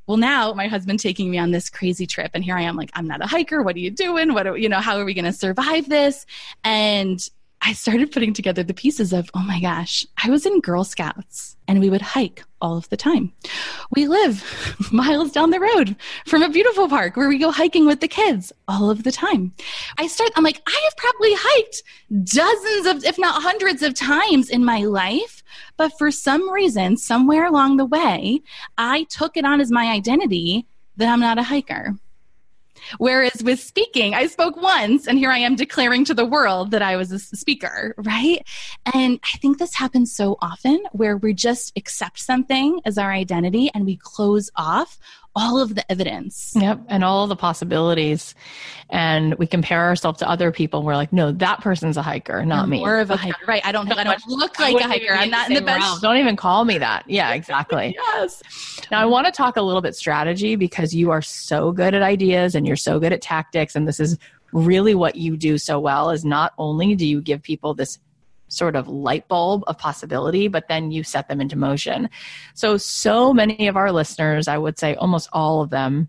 [0.06, 2.90] Well, now my husband taking me on this crazy trip, and here I am, like,
[2.94, 3.62] I'm not a hiker.
[3.62, 4.34] What are you doing?
[4.34, 6.26] What, are, you know, how are we going to survive this?
[6.62, 7.28] And
[7.62, 11.56] I started putting together the pieces of, oh my gosh, I was in Girl Scouts
[11.66, 13.32] and we would hike all of the time.
[13.90, 14.44] We live
[14.92, 18.52] miles down the road from a beautiful park where we go hiking with the kids
[18.68, 19.52] all of the time.
[19.98, 21.82] I start, I'm like, I have probably hiked
[22.24, 25.42] dozens of, if not hundreds of times in my life.
[25.76, 28.42] But for some reason, somewhere along the way,
[28.78, 30.66] I took it on as my identity
[30.96, 31.96] that I'm not a hiker.
[32.98, 36.82] Whereas with speaking, I spoke once and here I am declaring to the world that
[36.82, 38.46] I was a speaker, right?
[38.94, 43.70] And I think this happens so often where we just accept something as our identity
[43.74, 44.98] and we close off
[45.36, 46.52] all of the evidence.
[46.56, 46.80] Yep.
[46.88, 48.34] And all the possibilities.
[48.88, 50.82] And we compare ourselves to other people.
[50.82, 52.78] We're like, no, that person's a hiker, not I'm me.
[52.78, 53.44] More of a hiker.
[53.46, 53.64] Right.
[53.64, 55.12] I don't, I don't look like a hiker.
[55.12, 55.82] I'm not in the best.
[55.82, 56.00] Realm.
[56.00, 57.04] Don't even call me that.
[57.06, 57.94] Yeah, exactly.
[57.96, 58.42] yes.
[58.90, 62.02] Now I want to talk a little bit strategy because you are so good at
[62.02, 63.76] ideas and you're so good at tactics.
[63.76, 64.18] And this is
[64.52, 67.98] really what you do so well is not only do you give people this
[68.48, 72.08] sort of light bulb of possibility, but then you set them into motion.
[72.54, 76.08] So, so many of our listeners, I would say almost all of them,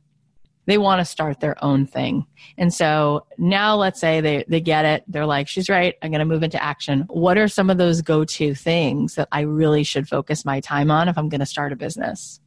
[0.67, 2.25] they want to start their own thing.
[2.57, 5.03] And so now let's say they, they get it.
[5.07, 5.95] They're like, she's right.
[6.01, 7.05] I'm going to move into action.
[7.09, 10.91] What are some of those go to things that I really should focus my time
[10.91, 12.41] on if I'm going to start a business?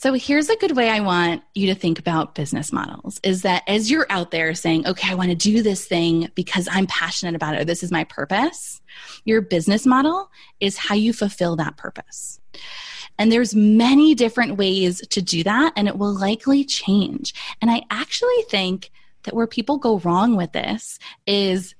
[0.00, 3.64] So here's a good way I want you to think about business models is that
[3.66, 7.34] as you're out there saying, okay, I want to do this thing because I'm passionate
[7.34, 8.80] about it, or this is my purpose,
[9.24, 10.30] your business model
[10.60, 12.38] is how you fulfill that purpose.
[13.18, 17.34] And there's many different ways to do that, and it will likely change.
[17.60, 18.92] And I actually think
[19.24, 21.74] that where people go wrong with this is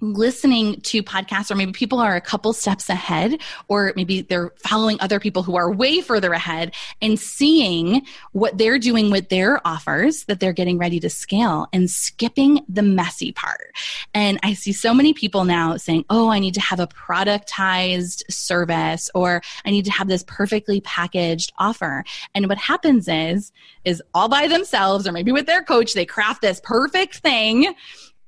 [0.00, 4.96] listening to podcasts or maybe people are a couple steps ahead or maybe they're following
[5.00, 8.02] other people who are way further ahead and seeing
[8.32, 12.82] what they're doing with their offers that they're getting ready to scale and skipping the
[12.82, 13.72] messy part.
[14.12, 18.22] And I see so many people now saying, "Oh, I need to have a productized
[18.30, 22.04] service or I need to have this perfectly packaged offer."
[22.34, 23.52] And what happens is
[23.84, 27.74] is all by themselves or maybe with their coach they craft this perfect thing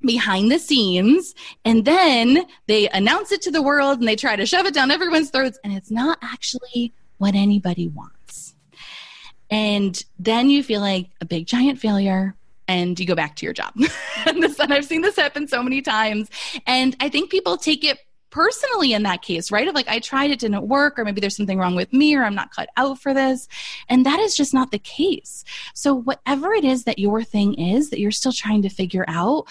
[0.01, 1.33] behind the scenes
[1.65, 4.91] and then they announce it to the world and they try to shove it down
[4.91, 8.55] everyone's throats and it's not actually what anybody wants.
[9.49, 12.35] And then you feel like a big giant failure
[12.67, 13.73] and you go back to your job.
[14.25, 16.29] and this, and I've seen this happen so many times.
[16.65, 17.97] And I think people take it
[18.29, 19.67] personally in that case, right?
[19.67, 22.23] Of like, I tried, it didn't work, or maybe there's something wrong with me, or
[22.23, 23.47] I'm not cut out for this.
[23.87, 25.43] And that is just not the case.
[25.73, 29.47] So, whatever it is that your thing is that you're still trying to figure out,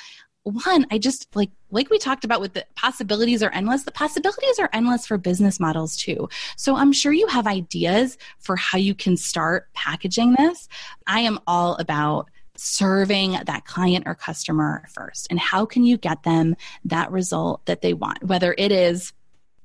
[0.46, 4.58] one i just like like we talked about with the possibilities are endless the possibilities
[4.58, 6.28] are endless for business models too.
[6.56, 10.68] So i'm sure you have ideas for how you can start packaging this.
[11.06, 16.22] I am all about serving that client or customer first and how can you get
[16.22, 19.12] them that result that they want whether it is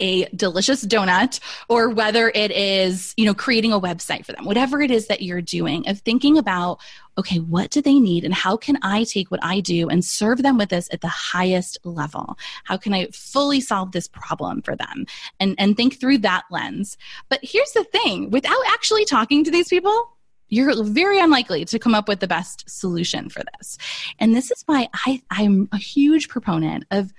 [0.01, 4.81] a delicious donut or whether it is, you know, creating a website for them, whatever
[4.81, 6.79] it is that you're doing, of thinking about,
[7.17, 10.43] okay, what do they need and how can I take what I do and serve
[10.43, 12.37] them with this at the highest level?
[12.63, 15.05] How can I fully solve this problem for them?
[15.39, 16.97] And, and think through that lens.
[17.29, 20.17] But here's the thing without actually talking to these people,
[20.49, 23.77] you're very unlikely to come up with the best solution for this.
[24.19, 27.13] And this is why I, I'm a huge proponent of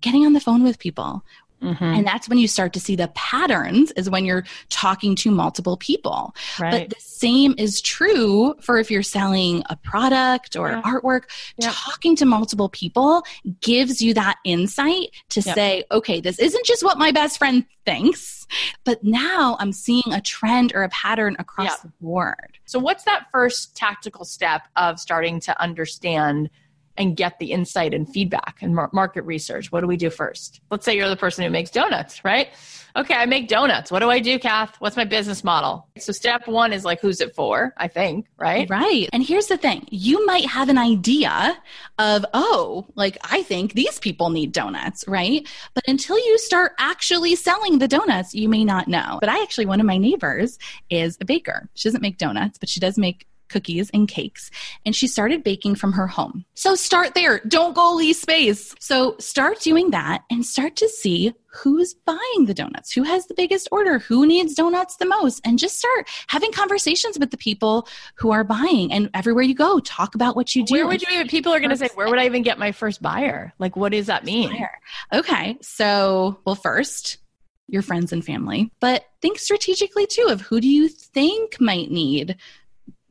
[0.00, 1.24] getting on the phone with people
[1.62, 1.84] Mm-hmm.
[1.84, 5.76] And that's when you start to see the patterns, is when you're talking to multiple
[5.76, 6.34] people.
[6.58, 6.88] Right.
[6.88, 10.82] But the same is true for if you're selling a product or yeah.
[10.82, 11.22] artwork.
[11.56, 11.70] Yeah.
[11.72, 13.24] Talking to multiple people
[13.60, 15.54] gives you that insight to yep.
[15.54, 18.46] say, okay, this isn't just what my best friend thinks,
[18.84, 21.82] but now I'm seeing a trend or a pattern across yep.
[21.82, 22.58] the board.
[22.66, 26.50] So, what's that first tactical step of starting to understand?
[26.98, 29.72] And get the insight and feedback and market research.
[29.72, 30.60] What do we do first?
[30.70, 32.48] Let's say you're the person who makes donuts, right?
[32.96, 33.92] Okay, I make donuts.
[33.92, 34.74] What do I do, Kath?
[34.80, 35.86] What's my business model?
[35.98, 37.72] So step one is like, who's it for?
[37.76, 38.68] I think, right?
[38.68, 39.08] Right.
[39.12, 41.56] And here's the thing you might have an idea
[41.98, 45.46] of, oh, like, I think these people need donuts, right?
[45.74, 49.18] But until you start actually selling the donuts, you may not know.
[49.20, 50.58] But I actually, one of my neighbors
[50.90, 51.68] is a baker.
[51.74, 54.50] She doesn't make donuts, but she does make cookies and cakes
[54.84, 56.44] and she started baking from her home.
[56.54, 57.40] So start there.
[57.48, 58.74] Don't go leave space.
[58.78, 63.34] So start doing that and start to see who's buying the donuts, who has the
[63.34, 67.88] biggest order, who needs donuts the most, and just start having conversations with the people
[68.14, 68.92] who are buying.
[68.92, 70.74] And everywhere you go, talk about what you do.
[70.74, 72.72] Where would you even, people are going to say, where would I even get my
[72.72, 73.52] first buyer?
[73.58, 74.50] Like, what does that mean?
[74.50, 74.70] Buyer.
[75.12, 75.56] Okay.
[75.62, 77.18] So, well, first,
[77.66, 82.36] your friends and family, but think strategically too of who do you think might need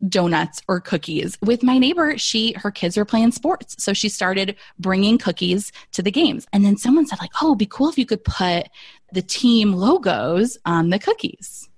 [0.07, 1.37] donuts or cookies.
[1.41, 6.03] With my neighbor, she her kids were playing sports, so she started bringing cookies to
[6.03, 6.45] the games.
[6.53, 8.67] And then someone said like, "Oh, it'd be cool if you could put
[9.11, 11.69] the team logos on the cookies."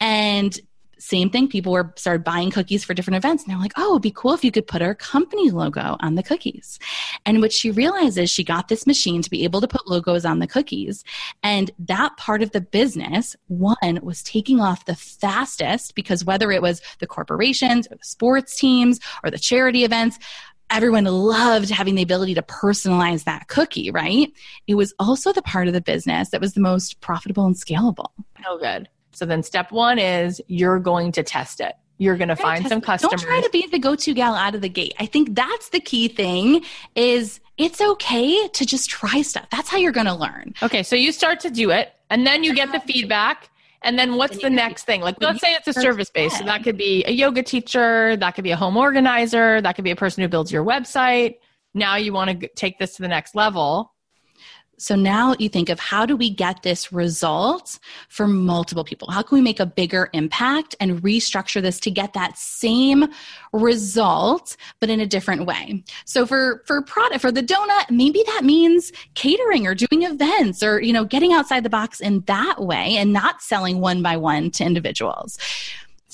[0.00, 0.58] And
[1.10, 4.02] same thing people were started buying cookies for different events and they're like oh it'd
[4.02, 6.78] be cool if you could put our company logo on the cookies
[7.26, 10.38] and what she realizes she got this machine to be able to put logos on
[10.38, 11.02] the cookies
[11.42, 16.62] and that part of the business one was taking off the fastest because whether it
[16.62, 20.18] was the corporations or the sports teams or the charity events
[20.70, 24.32] everyone loved having the ability to personalize that cookie, right?
[24.68, 28.10] It was also the part of the business that was the most profitable and scalable.
[28.46, 28.88] Oh, good.
[29.12, 31.74] So then step one is you're going to test it.
[31.98, 33.20] You're going to find some customers.
[33.20, 34.94] Don't try to be the go-to gal out of the gate.
[34.98, 39.46] I think that's the key thing is it's okay to just try stuff.
[39.50, 40.54] That's how you're going to learn.
[40.62, 42.86] Okay, so you start to do it and then you get the uh-huh.
[42.86, 43.50] feedback
[43.82, 45.02] and then what's the next thing?
[45.02, 46.38] Like let's say it's a service base.
[46.38, 49.84] So that could be a yoga teacher, that could be a home organizer, that could
[49.84, 51.36] be a person who builds your website.
[51.74, 53.92] Now you want to take this to the next level
[54.80, 59.10] so now you think of how do we get this result for multiple people?
[59.10, 63.06] How can we make a bigger impact and restructure this to get that same
[63.52, 65.84] result, but in a different way?
[66.06, 70.80] So for, for product, for the donut, maybe that means catering or doing events or,
[70.80, 74.50] you know, getting outside the box in that way and not selling one by one
[74.52, 75.38] to individuals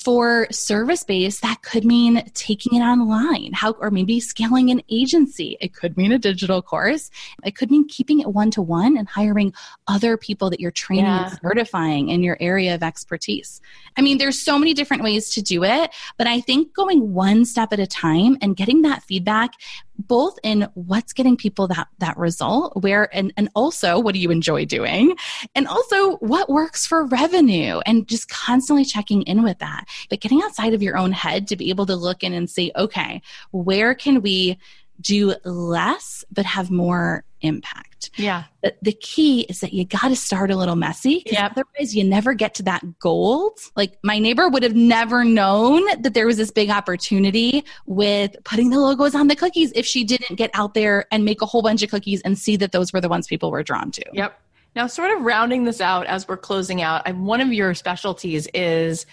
[0.07, 5.57] for service based, that could mean taking it online, how, or maybe scaling an agency.
[5.59, 7.11] It could mean a digital course.
[7.43, 9.53] It could mean keeping it one to one and hiring
[9.85, 11.31] other people that you're training yeah.
[11.31, 13.59] and certifying in your area of expertise.
[13.97, 17.43] I mean, there's so many different ways to do it, but I think going one
[17.43, 19.55] step at a time and getting that feedback
[19.97, 24.31] both in what's getting people that that result where and and also what do you
[24.31, 25.15] enjoy doing?
[25.55, 29.85] And also what works for revenue and just constantly checking in with that.
[30.09, 32.71] But getting outside of your own head to be able to look in and say
[32.75, 33.21] okay
[33.51, 34.57] where can we
[34.99, 38.11] do less but have more impact.
[38.15, 38.43] Yeah.
[38.61, 41.23] But the key is that you got to start a little messy.
[41.25, 41.49] Yeah.
[41.51, 43.59] Otherwise, you never get to that gold.
[43.75, 48.69] Like my neighbor would have never known that there was this big opportunity with putting
[48.69, 51.61] the logos on the cookies if she didn't get out there and make a whole
[51.61, 54.03] bunch of cookies and see that those were the ones people were drawn to.
[54.13, 54.39] Yep.
[54.75, 59.07] Now, sort of rounding this out as we're closing out, one of your specialties is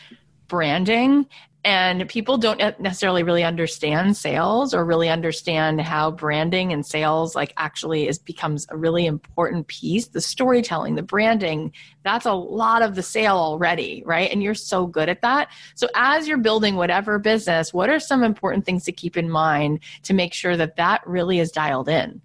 [0.46, 1.26] branding
[1.64, 7.54] and people don't necessarily really understand sales or really understand how branding and sales like
[7.56, 10.08] actually is becomes a really important piece.
[10.08, 14.30] The storytelling the branding that's a lot of the sale already right?
[14.30, 15.48] And you're so good at that.
[15.74, 19.80] So as you're building whatever business what are some important things to keep in mind
[20.02, 22.20] to make sure that that really is dialed in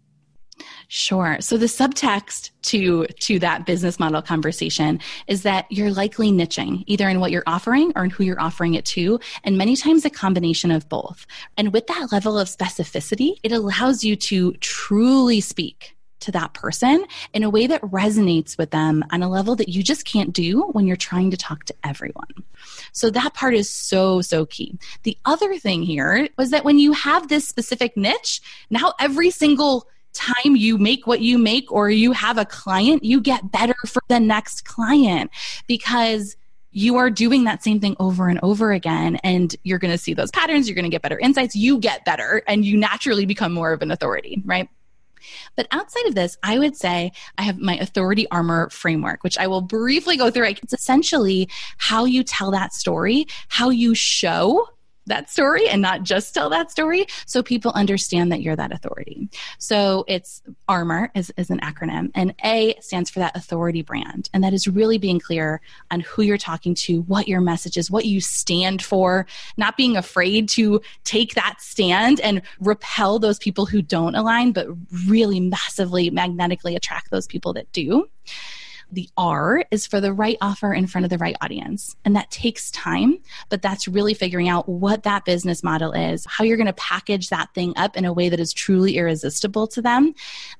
[0.87, 1.37] Sure.
[1.39, 7.07] So the subtext to to that business model conversation is that you're likely niching either
[7.07, 10.09] in what you're offering or in who you're offering it to, and many times a
[10.09, 11.25] combination of both.
[11.57, 17.05] And with that level of specificity, it allows you to truly speak to that person
[17.33, 20.63] in a way that resonates with them on a level that you just can't do
[20.71, 22.27] when you're trying to talk to everyone.
[22.91, 24.77] So that part is so, so key.
[25.03, 29.87] The other thing here was that when you have this specific niche, now every single
[30.13, 34.01] time you make what you make or you have a client, you get better for
[34.07, 35.31] the next client
[35.67, 36.35] because
[36.71, 40.13] you are doing that same thing over and over again and you're going to see
[40.13, 43.51] those patterns you're going to get better insights you get better and you naturally become
[43.51, 44.69] more of an authority right
[45.55, 49.47] but outside of this, I would say I have my authority armor framework, which I
[49.47, 50.45] will briefly go through.
[50.45, 54.67] It's essentially how you tell that story, how you show
[55.09, 59.29] that story and not just tell that story so people understand that you're that authority.
[59.57, 64.29] So it's ARMOR is, is an acronym and A stands for that authority brand.
[64.33, 67.91] And that is really being clear on who you're talking to, what your message is,
[67.91, 69.25] what you stand for,
[69.57, 74.67] not being afraid to take that stand and repel those people who don't align, but
[75.07, 78.07] really massively magnetically attract those people that do.
[78.91, 81.95] The R is for the right offer in front of the right audience.
[82.05, 83.19] And that takes time,
[83.49, 87.29] but that's really figuring out what that business model is, how you're going to package
[87.29, 90.13] that thing up in a way that is truly irresistible to them,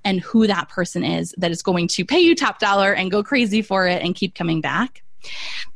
[0.03, 3.23] and who that person is that is going to pay you top dollar and go
[3.23, 5.03] crazy for it and keep coming back.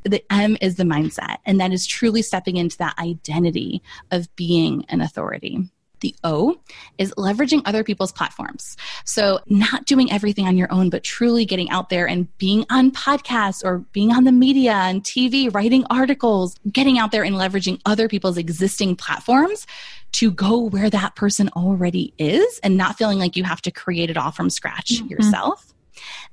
[0.03, 3.81] The M is the mindset, and that is truly stepping into that identity
[4.11, 5.69] of being an authority.
[6.03, 6.57] The O
[6.97, 8.75] is leveraging other people's platforms.
[9.05, 12.91] So, not doing everything on your own, but truly getting out there and being on
[12.91, 17.79] podcasts or being on the media and TV, writing articles, getting out there and leveraging
[17.85, 19.65] other people's existing platforms
[20.11, 24.09] to go where that person already is and not feeling like you have to create
[24.09, 25.07] it all from scratch mm-hmm.
[25.07, 25.73] yourself.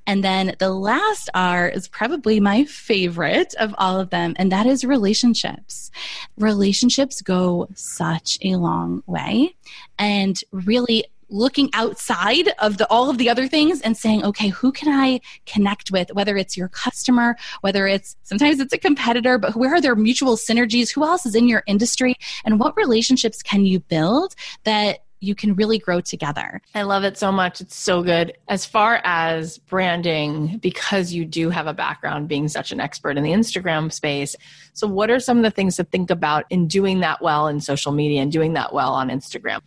[0.07, 4.67] And then the last R is probably my favorite of all of them, and that
[4.67, 5.91] is relationships.
[6.37, 9.55] Relationships go such a long way.
[9.99, 14.73] And really, looking outside of the all of the other things and saying okay who
[14.73, 19.55] can i connect with whether it's your customer whether it's sometimes it's a competitor but
[19.55, 23.65] where are their mutual synergies who else is in your industry and what relationships can
[23.65, 24.35] you build
[24.65, 26.61] that you can really grow together.
[26.75, 27.61] I love it so much.
[27.61, 28.37] It's so good.
[28.49, 33.23] As far as branding, because you do have a background being such an expert in
[33.23, 34.35] the Instagram space.
[34.73, 37.61] So, what are some of the things to think about in doing that well in
[37.61, 39.61] social media and doing that well on Instagram?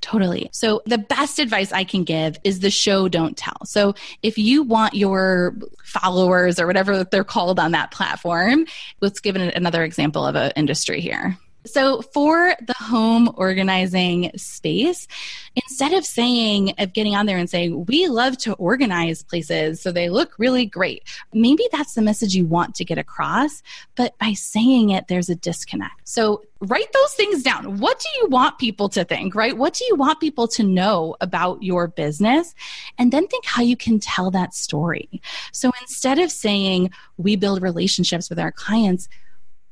[0.00, 0.48] Totally.
[0.52, 3.64] So, the best advice I can give is the show, don't tell.
[3.64, 8.66] So, if you want your followers or whatever they're called on that platform,
[9.00, 11.36] let's give another example of an industry here.
[11.64, 15.06] So, for the home organizing space,
[15.54, 19.92] instead of saying, of getting on there and saying, we love to organize places so
[19.92, 23.62] they look really great, maybe that's the message you want to get across.
[23.94, 26.00] But by saying it, there's a disconnect.
[26.02, 27.78] So, write those things down.
[27.78, 29.56] What do you want people to think, right?
[29.56, 32.56] What do you want people to know about your business?
[32.98, 35.22] And then think how you can tell that story.
[35.52, 39.08] So, instead of saying, we build relationships with our clients,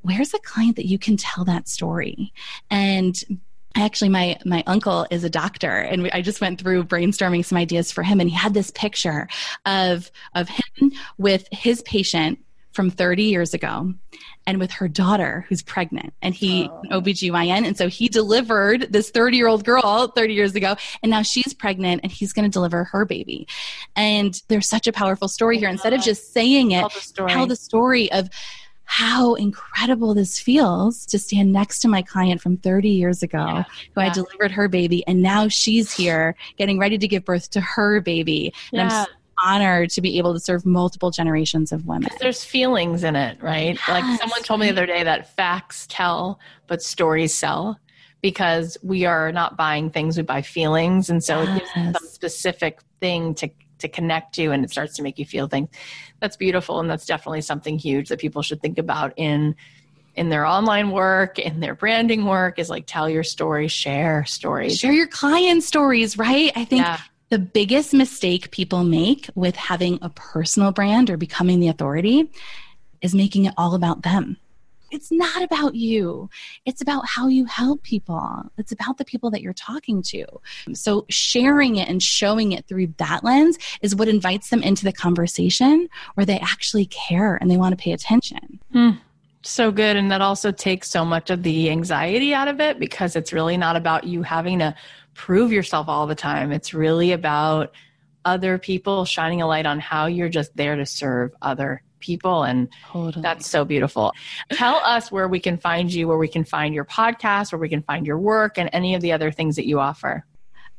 [0.03, 2.33] where's a client that you can tell that story?
[2.71, 3.23] And
[3.77, 7.57] actually my my uncle is a doctor and we, i just went through brainstorming some
[7.57, 9.29] ideas for him and he had this picture
[9.65, 12.39] of of him with his patient
[12.73, 13.93] from 30 years ago
[14.47, 17.01] and with her daughter who's pregnant and he oh.
[17.01, 21.23] OBGYN and so he delivered this 30 year old girl 30 years ago and now
[21.23, 23.47] she's pregnant and he's going to deliver her baby
[23.97, 27.01] and there's such a powerful story oh here instead of just saying it tell the
[27.01, 28.29] story, tell the story of
[28.91, 33.62] how incredible this feels to stand next to my client from 30 years ago yeah.
[33.95, 34.09] who yeah.
[34.09, 38.01] I delivered her baby and now she's here getting ready to give birth to her
[38.01, 38.53] baby.
[38.72, 39.05] And yeah.
[39.07, 42.11] I'm honored to be able to serve multiple generations of women.
[42.18, 43.76] There's feelings in it, right?
[43.76, 47.78] Yes, like someone told me the other day that facts tell, but stories sell
[48.22, 51.09] because we are not buying things, we buy feelings.
[51.09, 51.49] And so yes.
[51.49, 53.49] it gives some specific thing to
[53.81, 55.68] to connect to and it starts to make you feel things.
[56.20, 59.55] That's beautiful and that's definitely something huge that people should think about in
[60.16, 64.76] in their online work, in their branding work is like tell your story, share stories.
[64.76, 66.53] Share your client stories, right?
[66.57, 66.99] I think yeah.
[67.28, 72.28] the biggest mistake people make with having a personal brand or becoming the authority
[73.01, 74.37] is making it all about them
[74.91, 76.28] it's not about you.
[76.64, 78.51] It's about how you help people.
[78.59, 80.24] It's about the people that you're talking to.
[80.74, 84.93] So sharing it and showing it through that lens is what invites them into the
[84.93, 88.61] conversation where they actually care and they want to pay attention.
[88.72, 88.91] Hmm.
[89.43, 89.97] So good.
[89.97, 93.57] And that also takes so much of the anxiety out of it because it's really
[93.57, 94.74] not about you having to
[95.14, 96.53] prove yourself all the time.
[96.53, 97.72] It's really about
[98.25, 102.68] other people shining a light on how you're just there to serve other people and
[102.87, 103.23] totally.
[103.23, 104.12] that's so beautiful
[104.53, 107.68] tell us where we can find you where we can find your podcast where we
[107.68, 110.25] can find your work and any of the other things that you offer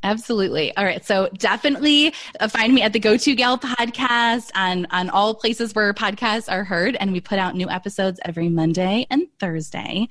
[0.03, 0.75] Absolutely.
[0.75, 1.05] All right.
[1.05, 5.75] So definitely uh, find me at the Go To Gal podcast on, on all places
[5.75, 6.95] where podcasts are heard.
[6.99, 10.07] And we put out new episodes every Monday and Thursday.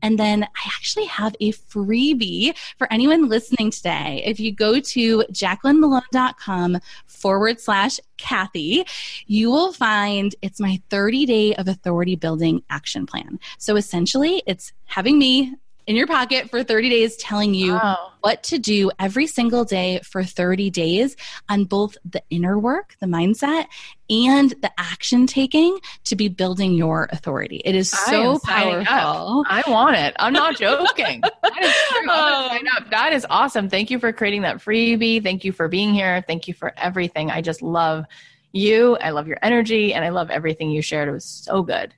[0.00, 4.22] And then I actually have a freebie for anyone listening today.
[4.24, 8.86] If you go to jaclynmellone.com forward slash Cathy,
[9.26, 13.38] you will find it's my 30 day of authority building action plan.
[13.58, 15.54] So essentially, it's having me
[15.86, 18.12] in your pocket for 30 days telling you wow.
[18.20, 21.16] what to do every single day for 30 days
[21.48, 23.66] on both the inner work, the mindset,
[24.08, 27.60] and the action taking to be building your authority.
[27.64, 29.44] It is so powerful.
[29.48, 30.14] I want it.
[30.18, 31.20] I'm not joking.
[31.20, 31.74] that, is
[32.08, 32.58] oh.
[32.90, 33.68] that is awesome.
[33.68, 35.22] Thank you for creating that freebie.
[35.22, 36.22] Thank you for being here.
[36.26, 37.30] Thank you for everything.
[37.30, 38.04] I just love
[38.52, 38.96] you.
[38.96, 41.08] I love your energy and I love everything you shared.
[41.08, 41.94] It was so good.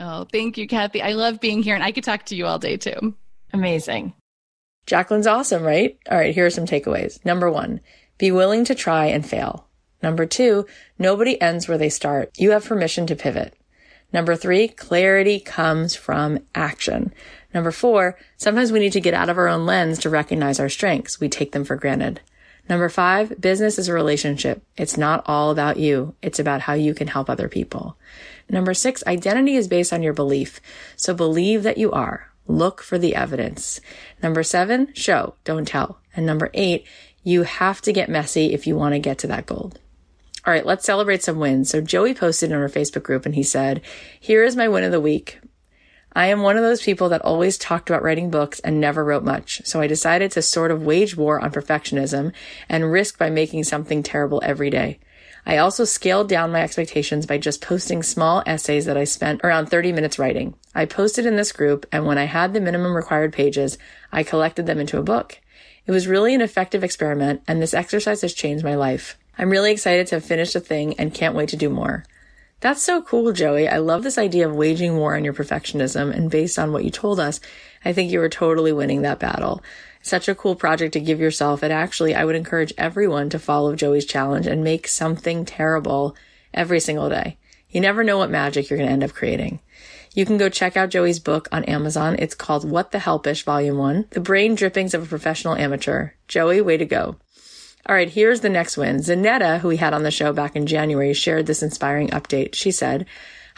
[0.00, 1.02] Oh, thank you, Cathy.
[1.02, 3.14] I love being here and I could talk to you all day too.
[3.52, 4.14] Amazing.
[4.86, 5.96] Jaclyn's awesome, right?
[6.10, 7.24] All right, here are some takeaways.
[7.24, 7.80] Number one,
[8.18, 9.66] be willing to try and fail.
[10.02, 10.66] Number two,
[10.98, 12.30] nobody ends where they start.
[12.36, 13.54] You have permission to pivot.
[14.12, 17.14] Number three, clarity comes from action.
[17.54, 20.68] Number four, sometimes we need to get out of our own lens to recognize our
[20.68, 21.18] strengths.
[21.18, 22.20] We take them for granted.
[22.68, 24.62] Number five, business is a relationship.
[24.76, 26.14] It's not all about you.
[26.22, 27.96] It's about how you can help other people.
[28.48, 30.60] Number six, identity is based on your belief.
[30.96, 32.30] So believe that you are.
[32.46, 33.80] Look for the evidence.
[34.22, 36.00] Number seven, show, don't tell.
[36.14, 36.86] And number eight,
[37.22, 39.72] you have to get messy if you want to get to that goal.
[40.46, 41.70] All right, let's celebrate some wins.
[41.70, 43.80] So Joey posted in our Facebook group and he said,
[44.20, 45.40] here is my win of the week.
[46.12, 49.24] I am one of those people that always talked about writing books and never wrote
[49.24, 49.62] much.
[49.64, 52.32] So I decided to sort of wage war on perfectionism
[52.68, 55.00] and risk by making something terrible every day.
[55.46, 59.66] I also scaled down my expectations by just posting small essays that I spent around
[59.66, 60.54] 30 minutes writing.
[60.74, 63.76] I posted in this group, and when I had the minimum required pages,
[64.10, 65.38] I collected them into a book.
[65.86, 69.18] It was really an effective experiment, and this exercise has changed my life.
[69.36, 72.04] I'm really excited to have finished the thing and can't wait to do more.
[72.60, 73.68] That's so cool, Joey.
[73.68, 76.90] I love this idea of waging war on your perfectionism, and based on what you
[76.90, 77.38] told us,
[77.84, 79.62] I think you were totally winning that battle
[80.04, 81.62] such a cool project to give yourself.
[81.62, 86.14] And actually, I would encourage everyone to follow Joey's challenge and make something terrible
[86.52, 87.38] every single day.
[87.70, 89.60] You never know what magic you're going to end up creating.
[90.12, 92.16] You can go check out Joey's book on Amazon.
[92.18, 96.10] It's called What the Helpish Volume 1 The Brain Drippings of a Professional Amateur.
[96.28, 97.16] Joey, way to go.
[97.86, 98.98] All right, here's the next win.
[98.98, 102.54] Zanetta, who we had on the show back in January, shared this inspiring update.
[102.54, 103.06] She said,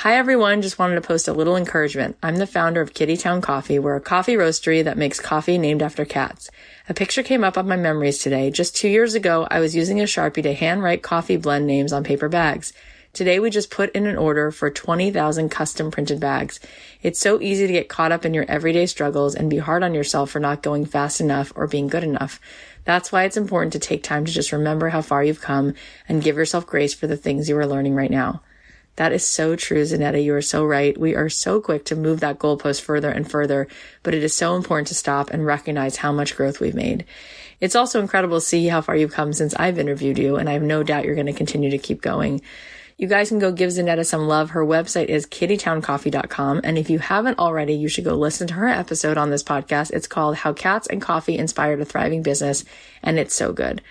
[0.01, 2.19] Hi everyone, just wanted to post a little encouragement.
[2.23, 3.79] I'm the founder of Kittytown Coffee.
[3.79, 6.51] We're a coffee roastery that makes coffee named after cats.
[6.87, 8.51] A picture came up on my memories today.
[8.51, 12.05] Just two years ago, I was using a Sharpie to handwrite coffee blend names on
[12.05, 12.75] paper bags.
[13.15, 16.61] Today we just put in an order for 20,000 custom printed bags.
[17.01, 19.95] It's so easy to get caught up in your everyday struggles and be hard on
[19.95, 22.39] yourself for not going fast enough or being good enough.
[22.85, 25.73] That's why it's important to take time to just remember how far you've come
[26.07, 28.43] and give yourself grace for the things you are learning right now.
[28.97, 30.23] That is so true, Zanetta.
[30.23, 30.99] You are so right.
[30.99, 33.69] We are so quick to move that goalpost further and further,
[34.03, 37.05] but it is so important to stop and recognize how much growth we've made.
[37.61, 40.53] It's also incredible to see how far you've come since I've interviewed you, and I
[40.53, 42.41] have no doubt you're going to continue to keep going.
[42.99, 44.51] You guys can go give Zanetta some love.
[44.51, 46.63] Her website is kittytowncoffee.com.
[46.65, 49.91] And if you haven't already, you should go listen to her episode on this podcast.
[49.93, 52.65] It's called How Cats and Coffee Inspired a Thriving Business.
[53.03, 53.83] And it's so good.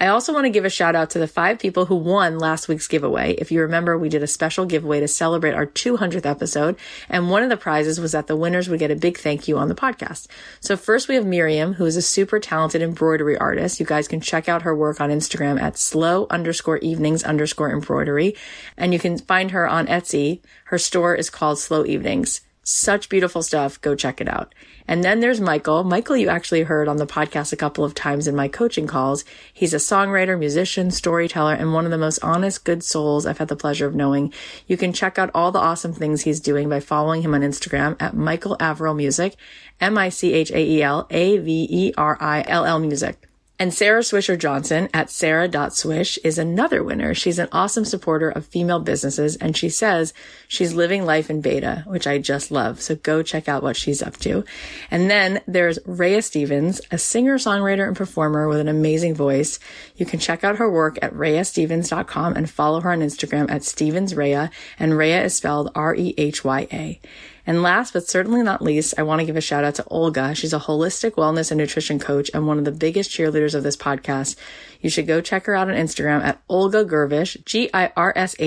[0.00, 2.68] I also want to give a shout out to the five people who won last
[2.68, 3.34] week's giveaway.
[3.34, 6.76] If you remember, we did a special giveaway to celebrate our 200th episode,
[7.10, 9.58] and one of the prizes was that the winners would get a big thank you
[9.58, 10.26] on the podcast.
[10.60, 13.78] So first we have Miriam, who is a super talented embroidery artist.
[13.78, 18.34] You guys can check out her work on Instagram at slow underscore evenings underscore embroidery,
[18.78, 20.40] and you can find her on Etsy.
[20.64, 22.40] Her store is called Slow Evenings.
[22.62, 23.80] Such beautiful stuff.
[23.80, 24.54] Go check it out.
[24.90, 25.84] And then there's Michael.
[25.84, 29.24] Michael, you actually heard on the podcast a couple of times in my coaching calls.
[29.54, 33.46] He's a songwriter, musician, storyteller, and one of the most honest, good souls I've had
[33.46, 34.32] the pleasure of knowing.
[34.66, 38.02] You can check out all the awesome things he's doing by following him on Instagram
[38.02, 39.36] at Michael Averill Music,
[39.80, 43.29] M-I-C-H-A-E-L-A-V-E-R-I-L-L Music.
[43.60, 47.12] And Sarah Swisher Johnson at sarah.swish is another winner.
[47.12, 50.14] She's an awesome supporter of female businesses and she says
[50.48, 52.80] she's living life in beta, which I just love.
[52.80, 54.46] So go check out what she's up to.
[54.90, 59.58] And then there's Rhea Stevens, a singer, songwriter, and performer with an amazing voice.
[59.94, 64.14] You can check out her work at rheastevens.com and follow her on Instagram at Stevens
[64.14, 64.50] Rhea.
[64.78, 66.98] And Rhea is spelled R-E-H-Y-A.
[67.46, 70.34] And last but certainly not least, I want to give a shout out to Olga.
[70.34, 73.76] She's a holistic wellness and nutrition coach and one of the biggest cheerleaders of this
[73.76, 74.36] podcast.
[74.80, 78.40] You should go check her out on Instagram at Olga Girshevich, G-I-R-S-H-E-V-I-C-H.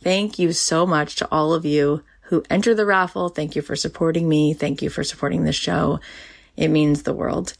[0.00, 3.30] Thank you so much to all of you who entered the raffle.
[3.30, 4.54] Thank you for supporting me.
[4.54, 5.98] Thank you for supporting this show.
[6.56, 7.54] It means the world.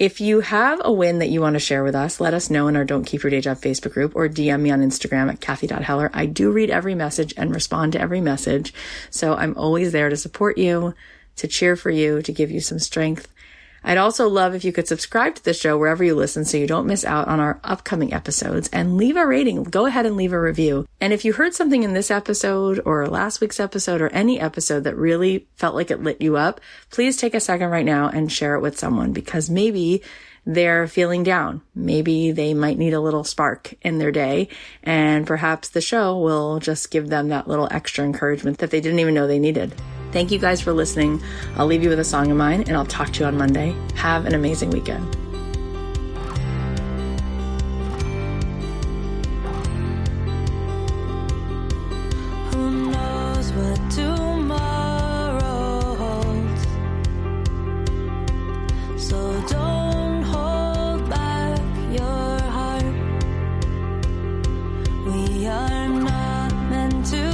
[0.00, 2.66] If you have a win that you want to share with us, let us know
[2.66, 5.40] in our Don't Keep Your Day Job Facebook group or DM me on Instagram at
[5.40, 6.10] Cathy.Heller.
[6.12, 8.74] I do read every message and respond to every message.
[9.08, 10.94] So I'm always there to support you,
[11.36, 13.32] to cheer for you, to give you some strength.
[13.84, 16.66] I'd also love if you could subscribe to the show wherever you listen so you
[16.66, 19.64] don't miss out on our upcoming episodes and leave a rating.
[19.64, 20.88] Go ahead and leave a review.
[21.02, 24.84] And if you heard something in this episode or last week's episode or any episode
[24.84, 28.32] that really felt like it lit you up, please take a second right now and
[28.32, 30.02] share it with someone because maybe
[30.46, 31.60] they're feeling down.
[31.74, 34.48] Maybe they might need a little spark in their day
[34.82, 39.00] and perhaps the show will just give them that little extra encouragement that they didn't
[39.00, 39.74] even know they needed.
[40.14, 41.20] Thank you guys for listening.
[41.56, 43.74] I'll leave you with a song of mine and I'll talk to you on Monday.
[43.96, 45.12] Have an amazing weekend.
[52.52, 55.40] Who knows what tomorrow
[55.96, 56.66] holds?
[59.04, 59.16] So
[59.48, 61.58] don't hold back
[61.90, 62.84] your heart.
[65.06, 67.33] We are not meant to